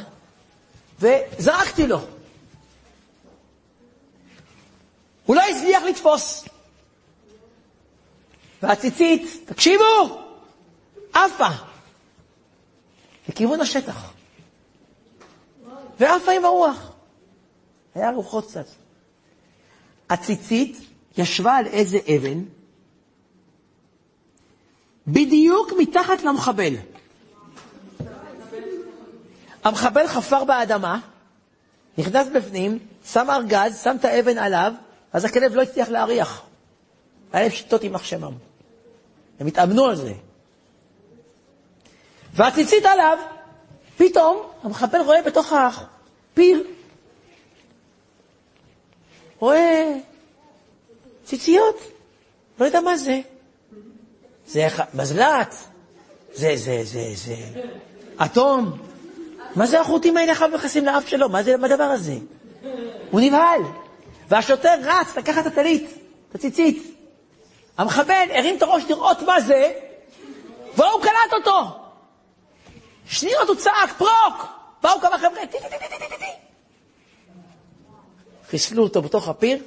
וזרקתי 1.00 1.88
לו. 1.88 2.00
הוא 5.26 5.36
לא 5.36 5.42
הצליח 5.42 5.84
לתפוס. 5.84 6.46
והציצית, 8.64 9.44
תקשיבו, 9.46 10.22
עפה 11.14 11.50
לכיוון 13.30 13.62
השטח. 13.62 14.14
ועפה 16.00 16.32
עם 16.32 16.46
הרוח. 16.46 16.92
היה 17.96 18.12
רוחות 18.12 18.48
קצת. 18.48 18.66
הציצית 20.10 20.78
ישבה 21.18 21.56
על 21.56 21.66
איזה 21.66 22.00
אבן, 22.16 22.44
בדיוק 25.08 25.70
מתחת 25.80 26.24
למחבל. 26.24 26.74
המחבל 29.64 30.08
חפר 30.08 30.44
באדמה, 30.44 31.00
נכנס 31.98 32.28
בפנים, 32.36 32.80
שם 33.06 33.30
ארגז, 33.30 33.82
שם 33.84 33.96
את 34.00 34.06
האבן 34.06 34.38
עליו, 34.38 34.74
אז 35.14 35.26
הכלב 35.26 35.56
לא 35.56 35.62
הצליח 35.62 35.90
להריח. 35.90 36.42
היה 37.34 37.44
להם 37.44 37.52
שיטות 37.52 37.84
יימח 37.84 38.04
שמם. 38.04 38.34
הם 39.40 39.48
התאמנו 39.48 39.86
על 39.86 39.96
זה. 39.96 40.14
והציצית 42.34 42.86
עליו, 42.86 43.18
פתאום 43.98 44.48
המחבל 44.64 45.00
רואה 45.00 45.22
בתוך 45.22 45.54
הפיר, 45.54 46.64
רואה 49.40 49.96
ציציות, 51.26 51.80
לא 52.60 52.66
יודע 52.66 52.82
מה 52.82 52.98
זה. 52.98 53.22
זה 54.48 54.68
מזל"ט, 54.94 55.56
זה, 56.34 56.52
זה, 56.56 56.80
זה, 56.84 57.12
זה, 57.16 57.36
אטום. 58.26 58.78
מה 59.56 59.66
זה 59.66 59.82
החוטים 59.82 60.18
האלה 60.18 60.32
עכשיו 60.32 60.48
נכנסים 60.48 60.86
לאף 60.86 61.08
שלו? 61.08 61.30
מה 61.30 61.44
זה 61.44 61.56
הדבר 61.56 61.84
הזה? 61.84 62.16
הוא 63.12 63.22
נבהל. 63.22 63.62
והשוטר 64.30 64.76
רץ 64.82 65.18
לקחת 65.18 65.48
את 65.48 65.52
הטלית, 65.52 65.90
את 66.30 66.36
הציצית. 66.36 66.95
המחבל 67.78 68.28
הרים 68.30 68.58
את 68.58 68.62
הראש 68.62 68.84
לראות 68.90 69.22
מה 69.22 69.42
זה, 69.42 69.74
והוא 70.76 71.02
קלט 71.02 71.34
אותו. 71.34 71.62
שניות 73.08 73.48
הוא 73.48 73.56
צעק, 73.56 73.94
פרוק! 73.98 74.48
באו 74.84 75.02
כמה 75.02 75.18
חבר'ה, 75.18 75.46
טי 75.52 75.58
טי 75.58 75.70
טי 75.70 75.78
טי 75.80 76.10
טי 76.10 76.18
טי 76.20 76.26
חיסלו 78.50 78.84
אותו 78.84 79.02
בתוך 79.02 79.30
הפיר, 79.30 79.64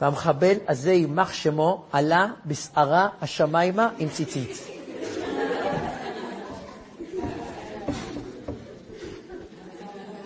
והמחבל 0.00 0.54
הזה, 0.68 0.92
יימח 0.92 1.32
שמו, 1.32 1.84
עלה 1.92 2.26
בסערה 2.46 3.08
השמיימה 3.22 3.88
עם 3.98 4.08
ציצית. 4.08 4.58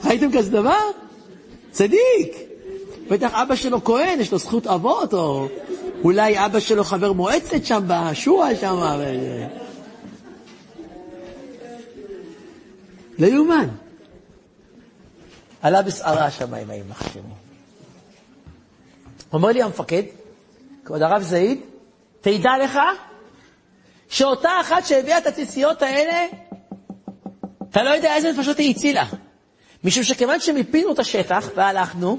ראיתם 0.05 0.39
כזה 0.39 0.51
דבר? 0.51 0.91
צדיק. 1.71 2.37
בטח 3.11 3.35
אבא 3.35 3.57
שלו 3.57 3.85
כהן, 3.85 4.21
יש 4.21 4.33
לו 4.33 4.39
זכות 4.39 4.67
אבות, 4.67 5.15
או 5.15 5.49
אולי 6.05 6.45
אבא 6.45 6.61
שלו 6.61 6.85
חבר 6.85 7.13
מועצת 7.13 7.65
שם 7.65 7.85
בשועל 7.87 8.57
שם. 8.57 8.77
לא 13.19 13.27
יאומן. 13.27 13.69
עלה 15.63 15.83
בסערה 15.83 16.25
השמיים 16.25 16.71
יימח 16.71 17.13
שמו. 17.13 17.35
אומר 19.33 19.49
לי 19.49 19.63
המפקד, 19.63 20.03
כבוד 20.85 21.03
הרב 21.03 21.23
זעיד, 21.23 21.61
תדע 22.21 22.51
לך 22.65 22.79
שאותה 24.09 24.51
אחת 24.61 24.87
שהביאה 24.87 25.19
את 25.19 25.27
הציציות 25.27 25.83
האלה, 25.83 26.27
אתה 27.71 27.83
לא 27.83 27.91
יודע 27.91 28.15
איזה 28.15 28.33
נפשות 28.33 28.59
היא 28.59 28.71
הצילה. 28.71 29.05
משום 29.85 30.03
שכיוון 30.03 30.41
שמיפינו 30.41 30.93
את 30.93 30.99
השטח 30.99 31.51
והלכנו, 31.55 32.19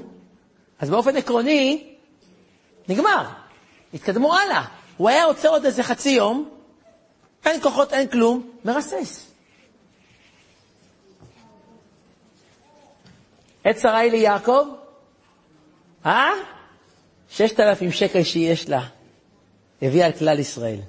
אז 0.78 0.90
באופן 0.90 1.16
עקרוני, 1.16 1.94
נגמר. 2.88 3.26
התקדמו 3.94 4.34
הלאה. 4.34 4.64
הוא 4.96 5.08
היה 5.08 5.24
עוצר 5.24 5.48
עוד 5.48 5.64
איזה 5.64 5.82
חצי 5.82 6.10
יום, 6.10 6.50
אין 7.44 7.62
כוחות, 7.62 7.92
אין 7.92 8.08
כלום, 8.08 8.50
מרסס. 8.64 9.26
עת 13.64 13.78
שרי 13.78 14.10
ליעקב, 14.10 14.66
אה? 16.06 16.30
ששת 17.30 17.60
אלפים 17.60 17.92
שקל 17.92 18.22
שיש 18.22 18.68
לה, 18.68 18.86
הביאה 19.82 20.06
על 20.06 20.12
כלל 20.12 20.38
ישראל. 20.38 20.80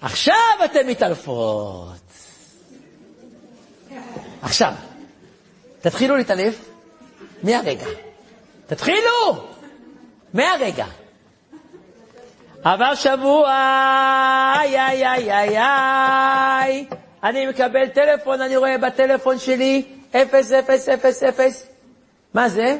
עכשיו 0.00 0.34
אתן 0.64 0.86
מתעלפות. 0.86 1.94
עכשיו, 4.42 4.74
תתחילו 5.80 6.16
להתעלף 6.16 6.70
מהרגע. 7.42 7.86
תתחילו! 8.70 9.48
מהרגע. 10.34 10.86
עבר 12.64 12.94
שבוע, 12.94 13.48
איי, 14.58 14.80
איי, 14.80 15.06
איי, 15.06 15.32
איי, 15.32 15.58
איי. 15.58 16.86
אני 17.24 17.46
מקבל 17.46 17.88
טלפון, 17.88 18.40
אני 18.40 18.56
רואה 18.56 18.78
בטלפון 18.78 19.38
שלי 19.38 19.82
0000. 20.14 21.52
מה 22.34 22.48
זה? 22.48 22.78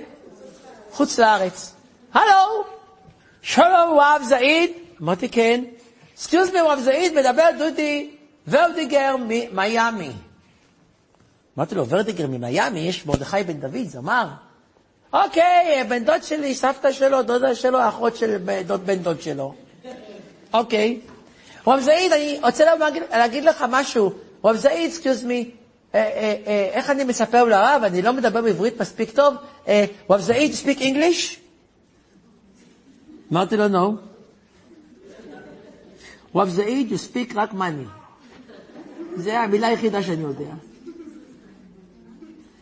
חוץ 0.90 1.18
לארץ. 1.18 1.74
הלו, 2.14 2.64
שלום 3.42 3.92
וואב 3.92 4.22
זעיד. 4.22 4.70
אמרתי 5.02 5.28
כן. 5.28 5.64
excuse 6.16 6.50
me 6.50 6.62
וואב 6.62 6.78
זעיד, 6.78 7.14
מדבר 7.14 7.48
דודי 7.58 8.10
ורדיגר 8.48 9.16
ממיאמי. 9.28 10.12
אמרתי 11.58 11.74
לו, 11.74 11.88
ורדיגר 11.88 12.26
ממיאמי, 12.26 12.80
יש 12.80 13.06
מרדכי 13.06 13.42
בן 13.46 13.60
דוד, 13.60 13.84
זמר. 13.86 14.26
אוקיי, 15.12 15.84
בן 15.88 16.04
דוד 16.04 16.22
שלי, 16.22 16.54
סבתא 16.54 16.92
שלו, 16.92 17.22
דודה 17.22 17.54
שלו, 17.54 17.88
אחות 17.88 18.16
של 18.16 18.36
דוד, 18.66 18.86
בן 18.86 18.98
דוד 18.98 19.20
שלו. 19.20 19.54
אוקיי. 20.54 21.00
רב 21.66 21.80
זעיד, 21.80 22.12
אני 22.12 22.40
רוצה 22.42 22.74
להגיד, 22.74 23.02
להגיד 23.10 23.44
לך 23.44 23.64
משהו. 23.68 24.12
רב 24.44 24.56
זעיד, 24.56 24.90
excuse 24.90 25.24
me, 25.24 25.50
אה, 25.94 26.00
אה, 26.00 26.36
אה, 26.46 26.70
איך 26.72 26.90
אני 26.90 27.04
מספר 27.04 27.44
לרב? 27.44 27.82
אני 27.84 28.02
לא 28.02 28.12
מדבר 28.12 28.42
בעברית 28.42 28.80
מספיק 28.80 29.10
טוב. 29.10 29.34
רב 30.10 30.20
זעיד, 30.20 30.52
speak 30.52 30.78
English? 30.78 31.36
אמרתי 33.32 33.56
לו, 33.56 33.66
no. 33.66 33.96
רב 36.34 36.48
זעיד, 36.48 36.92
you 36.92 36.94
speak 36.94 37.32
רק 37.34 37.52
money. 37.52 37.88
זו 39.16 39.30
המילה 39.30 39.66
היחידה 39.66 40.02
שאני 40.02 40.22
יודע. 40.22 40.54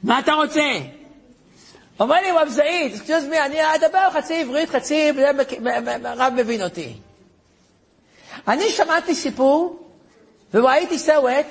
מה 0.03 0.19
אתה 0.19 0.33
רוצה? 0.33 0.63
אומר 2.01 2.17
לי 2.17 2.51
זעיד, 2.51 2.95
excuse 2.95 3.25
me, 3.25 3.41
אני 3.41 3.75
אדבר 3.75 4.11
חצי 4.11 4.41
עברית, 4.41 4.69
חצי, 4.69 5.13
רב 6.05 6.33
מבין 6.35 6.63
אותי. 6.63 6.95
אני 8.49 8.71
שמעתי 8.71 9.15
סיפור, 9.15 9.89
וראיתי 10.55 10.99
סרט, 10.99 11.47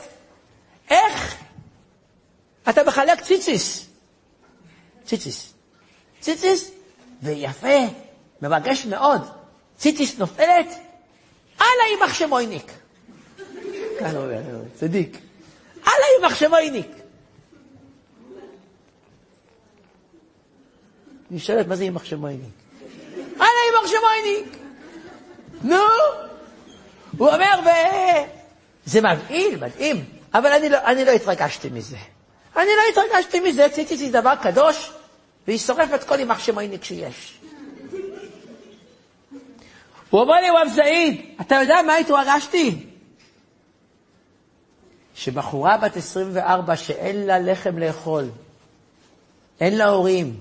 איך 0.90 1.36
אתה 2.70 2.84
מחלק 2.84 3.22
ציציס. 3.22 3.86
ציציס. 5.06 5.54
ציציס, 6.20 6.72
ויפה, 7.22 7.78
מרגש 8.42 8.86
מאוד. 8.86 9.22
ציציס 9.78 10.18
נופלת, 10.18 10.68
אללה 11.62 11.84
יימח 11.92 12.14
שמויניק. 12.14 12.72
הוא 14.00 14.08
אומר, 14.10 14.42
צדיק. 14.80 15.18
אללה 15.88 16.06
יימח 16.18 16.36
שמויניק. 16.36 16.92
היא 21.30 21.40
שואלת, 21.40 21.68
מה 21.68 21.76
זה 21.76 21.84
יימח 21.84 22.04
שמויניק? 22.04 22.54
אללה 23.36 23.62
יימח 23.68 23.88
שמויניק. 23.88 24.58
נו, 25.64 25.76
הוא 27.18 27.28
אומר, 27.28 27.60
ו... 27.66 27.70
זה 28.86 29.02
מבהיל, 29.02 29.60
מדהים, 29.60 30.06
אבל 30.34 30.52
אני 30.52 30.70
לא, 30.70 30.78
אני 30.86 31.06
לא 31.06 31.12
התרגשתי 31.12 31.70
מזה. 31.70 31.98
אני 32.56 32.66
לא 32.66 33.02
התרגשתי 33.02 33.40
מזה, 33.40 33.70
ציציס 33.70 34.00
זה 34.00 34.22
דבר 34.22 34.34
קדוש, 34.36 34.92
והיא 35.48 35.60
שורפת 35.60 36.04
כל 36.04 36.20
יימח 36.20 36.40
שמויניק 36.40 36.84
שיש. 36.84 37.38
הוא 40.10 40.22
אומר 40.22 40.36
לי, 40.36 40.52
וואב 40.52 40.68
זעיד, 40.68 41.36
אתה 41.42 41.56
יודע 41.56 41.76
מה 41.88 41.96
התרגשתי? 41.96 42.86
שבחורה 45.16 45.78
בת 45.78 45.98
24 45.98 46.76
שאין 46.76 47.28
לה 47.28 47.40
לחם 47.40 47.78
לאכול, 47.78 48.26
אין 49.60 49.78
לה 49.78 49.86
הורים, 49.86 50.40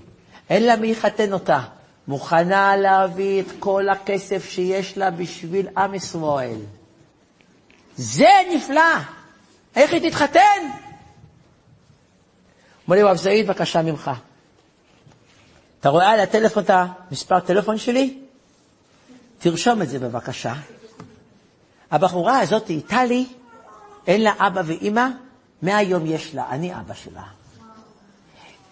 אין 0.49 0.63
לה 0.63 0.75
מי 0.75 0.87
יחתן 0.91 1.33
אותה, 1.33 1.59
מוכנה 2.07 2.77
להביא 2.77 3.41
את 3.41 3.47
כל 3.59 3.89
הכסף 3.89 4.49
שיש 4.49 4.97
לה 4.97 5.11
בשביל 5.11 5.67
עם 5.77 5.93
ישראל. 5.93 6.59
זה 7.95 8.29
נפלא. 8.55 8.81
איך 9.75 9.93
היא 9.93 10.09
תתחתן? 10.09 10.39
אומר 12.87 12.97
לי, 12.97 13.03
וואב 13.03 13.17
זעיד, 13.17 13.47
בבקשה 13.47 13.81
ממך. 13.81 14.11
אתה 15.79 15.89
רואה 15.89 16.09
על 16.09 16.19
הטלפון 16.19 16.63
את 16.63 16.69
המספר 16.69 17.39
טלפון 17.39 17.77
שלי? 17.77 18.19
תרשום 19.39 19.81
את 19.81 19.89
זה 19.89 19.99
בבקשה. 19.99 20.53
הבחורה 21.91 22.39
הזאת, 22.39 22.71
טלי, 22.87 23.25
אין 24.07 24.21
לה 24.21 24.33
אבא 24.39 24.61
ואימא, 24.65 25.07
מהיום 25.61 26.05
יש 26.05 26.35
לה, 26.35 26.49
אני 26.49 26.75
אבא 26.75 26.93
שלה. 26.93 27.23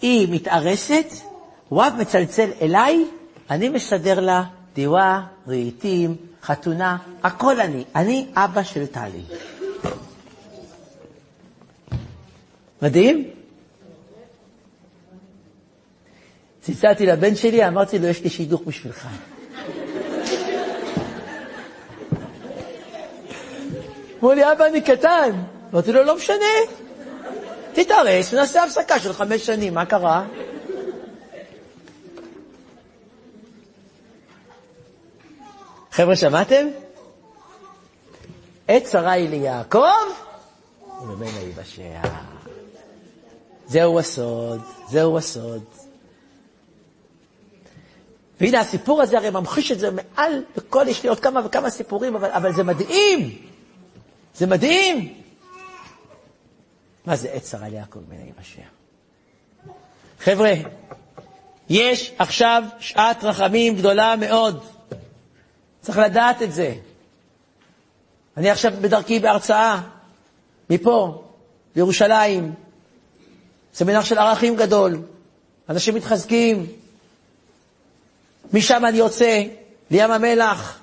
היא 0.02 0.28
מתארסת, 0.32 1.06
וואב 1.72 1.94
מצלצל 2.00 2.50
אליי, 2.62 3.06
אני 3.50 3.70
מסדר 3.70 4.20
לה 4.20 4.44
דירה, 4.74 5.22
רהיטים, 5.48 6.16
חתונה, 6.44 6.98
הכל 7.24 7.60
אני. 7.60 7.84
אני 7.96 8.28
אבא 8.36 8.64
של 8.64 8.86
טלי. 8.86 9.22
מדהים? 12.82 13.30
צלצלתי 16.62 17.06
לבן 17.06 17.36
שלי, 17.36 17.68
אמרתי 17.68 18.00
לו, 18.00 18.08
יש 18.08 18.22
לי 18.24 18.30
שידוך 18.30 18.62
בשבילך. 18.66 19.08
אמרו 24.20 24.34
לי, 24.34 24.52
אבא, 24.52 24.66
אני 24.66 24.82
קטן. 24.82 25.32
אמרתי 25.74 25.92
לו, 25.92 26.04
לא 26.04 26.16
משנה. 26.16 26.56
תתארס 27.74 28.34
ונעשה 28.34 28.64
הפסקה 28.64 29.00
של 29.00 29.14
חמש 29.14 29.46
שנים, 29.46 29.74
מה 29.74 29.86
קרה? 29.86 30.26
חבר'ה, 35.96 36.16
שמעתם? 36.16 36.68
עת 38.68 38.88
שרה 38.92 39.12
היא 39.12 39.30
ליעקב, 39.30 39.80
וממנה 41.02 41.40
ייבשע. 41.40 42.02
זהו 43.68 44.00
הסוד, 44.00 44.62
זהו 44.90 45.18
הסוד. 45.18 45.64
והנה 48.42 48.60
הסיפור 48.60 49.02
הזה 49.02 49.18
הרי 49.18 49.30
ממחיש 49.30 49.72
את 49.72 49.80
זה 49.80 49.90
מעל 49.92 50.44
לכל, 50.58 50.86
יש 50.88 51.04
לי 51.04 51.10
עוד 51.10 51.20
כמה 51.20 51.46
וכמה 51.46 51.70
סיפורים, 51.70 52.16
אבל, 52.16 52.32
אבל 52.32 52.54
זה 52.54 52.64
מדהים. 52.64 53.38
זה 54.36 54.48
מדהים. 54.48 55.14
מה 57.06 57.16
זה 57.16 57.30
עת 57.32 57.46
שרה 57.46 57.70
ליעקב 57.70 58.00
בן 58.00 58.18
היבשע? 58.26 58.62
חבר'ה, 60.20 60.54
יש 61.70 62.14
עכשיו 62.18 62.64
שעת 62.80 63.24
רחמים 63.24 63.76
גדולה 63.76 64.16
מאוד. 64.16 64.75
צריך 65.86 65.98
לדעת 65.98 66.42
את 66.42 66.52
זה. 66.52 66.76
אני 68.38 68.50
עכשיו 68.50 68.74
בדרכי 68.82 69.20
בהרצאה, 69.20 69.82
מפה, 70.70 71.24
בירושלים, 71.76 72.54
סמינר 73.74 74.02
של 74.02 74.18
ערכים 74.18 74.56
גדול, 74.56 75.02
אנשים 75.70 75.96
מתחזקים, 75.96 76.66
משם 78.54 78.86
אני 78.86 78.98
יוצא 78.98 79.44
לים 79.92 80.12
המלח, 80.12 80.80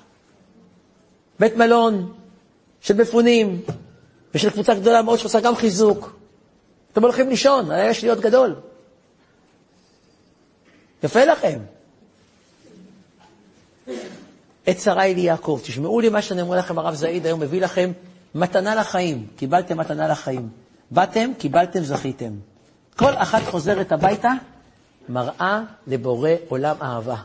בית 1.39 1.55
מלון 1.55 2.13
של 2.81 3.01
מפונים 3.01 3.61
ושל 4.35 4.49
קבוצה 4.49 4.73
גדולה 4.73 5.01
מאוד 5.01 5.19
שעושה 5.19 5.39
גם 5.39 5.55
חיזוק. 5.55 6.15
אתם 6.91 7.03
הולכים 7.03 7.29
לישון, 7.29 7.71
היה 7.71 7.89
יש 7.89 8.03
להיות 8.03 8.19
גדול. 8.19 8.55
יפה 11.03 11.25
לכם. 11.25 11.59
עת 14.65 14.79
שרה 14.79 15.01
היא 15.01 15.15
ליעקב. 15.15 15.59
תשמעו 15.63 15.99
לי 15.99 16.09
מה 16.09 16.21
שאני 16.21 16.41
אומר 16.41 16.57
לכם, 16.57 16.79
הרב 16.79 16.93
זעיד 16.93 17.25
היום 17.25 17.39
מביא 17.39 17.61
לכם 17.61 17.91
מתנה 18.35 18.75
לחיים. 18.75 19.27
קיבלתם 19.35 19.77
מתנה 19.77 20.07
לחיים. 20.07 20.49
באתם, 20.91 21.31
קיבלתם, 21.37 21.83
זכיתם. 21.83 22.33
כל 22.95 23.13
אחת 23.13 23.41
חוזרת 23.43 23.91
הביתה, 23.91 24.31
מראה 25.09 25.61
לבורא 25.87 26.29
עולם 26.49 26.75
אהבה. 26.81 27.15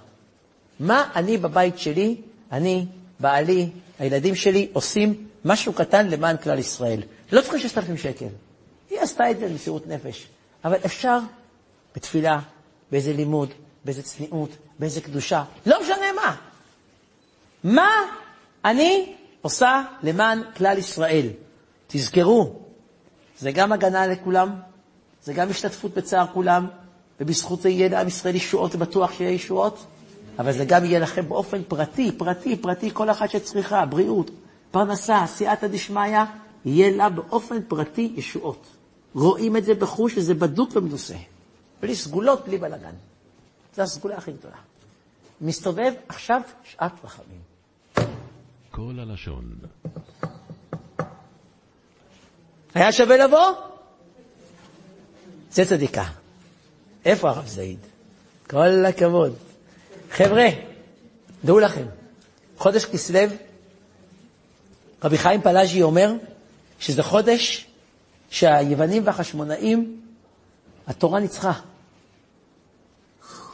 מה 0.81 1.11
אני 1.15 1.39
בבית 1.39 1.79
שלי, 1.79 2.17
אני, 2.53 2.87
בעלי, 3.21 3.71
הילדים 3.99 4.35
שלי, 4.35 4.69
עושים 4.73 5.27
משהו 5.45 5.73
קטן 5.73 6.09
למען 6.09 6.37
כלל 6.37 6.59
ישראל. 6.59 7.03
לא 7.33 7.41
צריכים 7.41 7.61
6,000 7.61 7.97
שקל. 7.97 8.27
היא 8.91 9.01
עשתה 9.01 9.31
את 9.31 9.39
זה 9.39 9.49
במסירות 9.49 9.87
נפש. 9.87 10.27
אבל 10.65 10.77
אפשר 10.87 11.19
בתפילה, 11.97 12.41
באיזה 12.93 13.13
לימוד, 13.13 13.49
באיזה 13.85 14.03
צניעות, 14.03 14.51
באיזה 14.79 15.01
קדושה, 15.01 15.45
לא 15.67 15.81
משנה 15.83 16.13
מה. 16.17 16.37
מה 17.65 17.89
אני 18.65 19.15
עושה 19.43 19.83
למען 20.03 20.43
כלל 20.57 20.79
ישראל? 20.79 21.27
תזכרו, 21.87 22.53
זה 23.39 23.53
גם 23.53 23.73
הגנה 23.73 24.07
לכולם, 24.07 24.55
זה 25.23 25.33
גם 25.33 25.51
השתתפות 25.51 25.95
בצער 25.95 26.27
כולם, 26.35 26.67
ובזכות 27.21 27.63
זה 27.63 27.69
יהיה 27.69 27.89
לעם 27.89 28.09
ישראל 28.09 28.35
ישועות, 28.35 28.75
בטוח 28.75 29.13
שיהיה 29.13 29.31
ישועות, 29.31 29.85
אבל 30.39 30.53
זה 30.53 30.65
גם 30.65 30.85
יהיה 30.85 30.99
לכם 30.99 31.29
באופן 31.29 31.63
פרטי, 31.69 32.13
פרטי, 32.13 32.57
פרטי, 32.57 32.91
כל 32.93 33.11
אחת 33.11 33.31
שצריכה, 33.31 33.87
בריאות, 33.87 34.31
פרנסה, 34.71 35.25
סייעתא 35.27 35.67
דשמיא, 35.67 36.19
יהיה 36.65 36.97
לה 36.97 37.09
באופן 37.09 37.57
פרטי 37.69 38.13
ישועות. 38.17 38.67
רואים 39.15 39.57
את 39.57 39.65
זה 39.65 39.75
בחוש 39.75 40.15
שזה 40.15 40.35
בדוק 40.35 40.77
ומנוסה. 40.77 41.17
בלי 41.81 41.97
סגולות, 41.97 42.45
בלי 42.47 42.59
בלאגן. 42.59 42.95
זו 43.77 43.83
הסגולה 43.83 44.17
הכי 44.17 44.33
גדולה. 44.33 44.57
מסתובב 45.41 45.93
עכשיו 46.09 46.41
שעת 46.65 46.93
רחמים. 47.05 47.48
בכל 48.79 49.01
הלשון. 49.01 49.59
היה 52.75 52.93
שווה 52.93 53.17
לבוא? 53.17 53.51
זה 55.53 55.65
צדיקה. 55.65 56.05
איפה 57.05 57.31
הרב 57.31 57.47
זעיד? 57.47 57.79
כל 58.51 58.85
הכבוד. 58.89 59.35
חבר'ה, 60.11 60.47
דעו 61.45 61.59
לכם, 61.59 61.87
חודש 62.59 62.85
כסלו, 62.85 63.21
רבי 65.05 65.19
חיים 65.19 65.43
פלאז'י 65.43 65.83
אומר 65.83 66.13
שזה 66.81 67.03
חודש 67.03 67.67
שהיוונים 68.31 69.03
והחשמונאים, 69.07 70.01
התורה 70.87 71.21
ניצחה. 71.21 71.53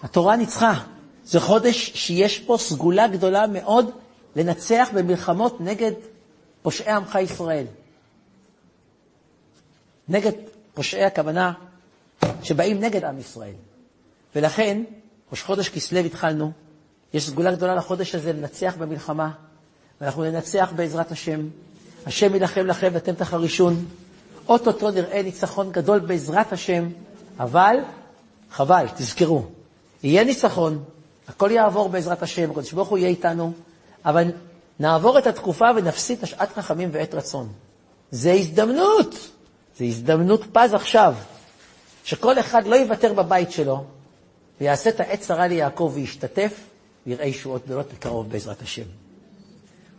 התורה 0.02 0.36
ניצחה. 0.36 0.84
זה 1.24 1.40
חודש 1.40 1.90
שיש 1.94 2.38
פה 2.38 2.56
סגולה 2.58 3.08
גדולה 3.08 3.46
מאוד 3.46 4.03
לנצח 4.36 4.88
במלחמות 4.94 5.60
נגד 5.60 5.92
פושעי 6.62 6.92
עמך 6.92 7.18
ישראל. 7.22 7.66
נגד 10.08 10.32
פושעי 10.74 11.04
הכוונה 11.04 11.52
שבאים 12.42 12.80
נגד 12.80 13.04
עם 13.04 13.18
ישראל. 13.18 13.54
ולכן, 14.36 14.82
ראש 15.30 15.42
חודש 15.42 15.68
כסלו 15.68 15.98
התחלנו, 15.98 16.52
יש 17.14 17.26
סגולה 17.26 17.54
גדולה 17.54 17.74
לחודש 17.74 18.14
הזה 18.14 18.32
לנצח 18.32 18.74
במלחמה, 18.78 19.30
ואנחנו 20.00 20.24
ננצח 20.24 20.72
בעזרת 20.76 21.12
השם. 21.12 21.40
השם 22.06 22.34
יילחם 22.34 22.66
לכם 22.66 22.90
ואתם 22.92 23.14
תחרישון. 23.14 23.84
אוטוטו 24.48 24.90
נראה 24.90 25.22
ניצחון 25.22 25.72
גדול 25.72 25.98
בעזרת 25.98 26.52
השם, 26.52 26.88
אבל 27.38 27.76
חבל, 28.50 28.86
תזכרו, 28.96 29.46
יהיה 30.02 30.24
ניצחון, 30.24 30.84
הכל 31.28 31.50
יעבור 31.50 31.88
בעזרת 31.88 32.22
השם, 32.22 32.50
הקדוש 32.50 32.72
ברוך 32.72 32.88
הוא 32.88 32.98
יהיה 32.98 33.08
איתנו, 33.08 33.52
אבל 34.04 34.30
נעבור 34.80 35.18
את 35.18 35.26
התקופה 35.26 35.64
ונפסיד 35.76 36.18
את 36.22 36.26
שעת 36.28 36.52
חכמים 36.52 36.88
ועת 36.92 37.14
רצון. 37.14 37.52
זה 38.10 38.32
הזדמנות, 38.32 39.14
זה 39.76 39.84
הזדמנות 39.84 40.44
פז 40.52 40.74
עכשיו, 40.74 41.14
שכל 42.04 42.38
אחד 42.38 42.66
לא 42.66 42.76
יוותר 42.76 43.12
בבית 43.12 43.52
שלו, 43.52 43.84
ויעשה 44.60 44.90
את 44.90 45.00
העת 45.00 45.20
צרה 45.20 45.46
ליעקב 45.46 45.92
וישתתף, 45.94 46.60
ויראה 47.06 47.26
ישועות 47.26 47.64
גדולות 47.66 47.92
בקרוב 47.92 48.30
בעזרת 48.30 48.62
השם. 48.62 48.82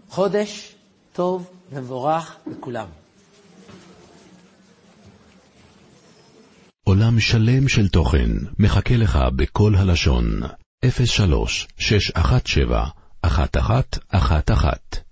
חודש 0.10 0.76
טוב 1.14 1.49
ומבורך 1.72 2.36
לכולם. 2.47 2.88
עולם 6.84 7.20
שלם 7.20 7.68
של 7.68 7.88
תוכן 7.88 8.30
מחכה 8.60 8.95
לך 8.97 9.20
בכל 9.36 9.76
הלשון, 9.76 10.41
03 11.06 11.68
617 11.78 13.05
1111 13.30 15.05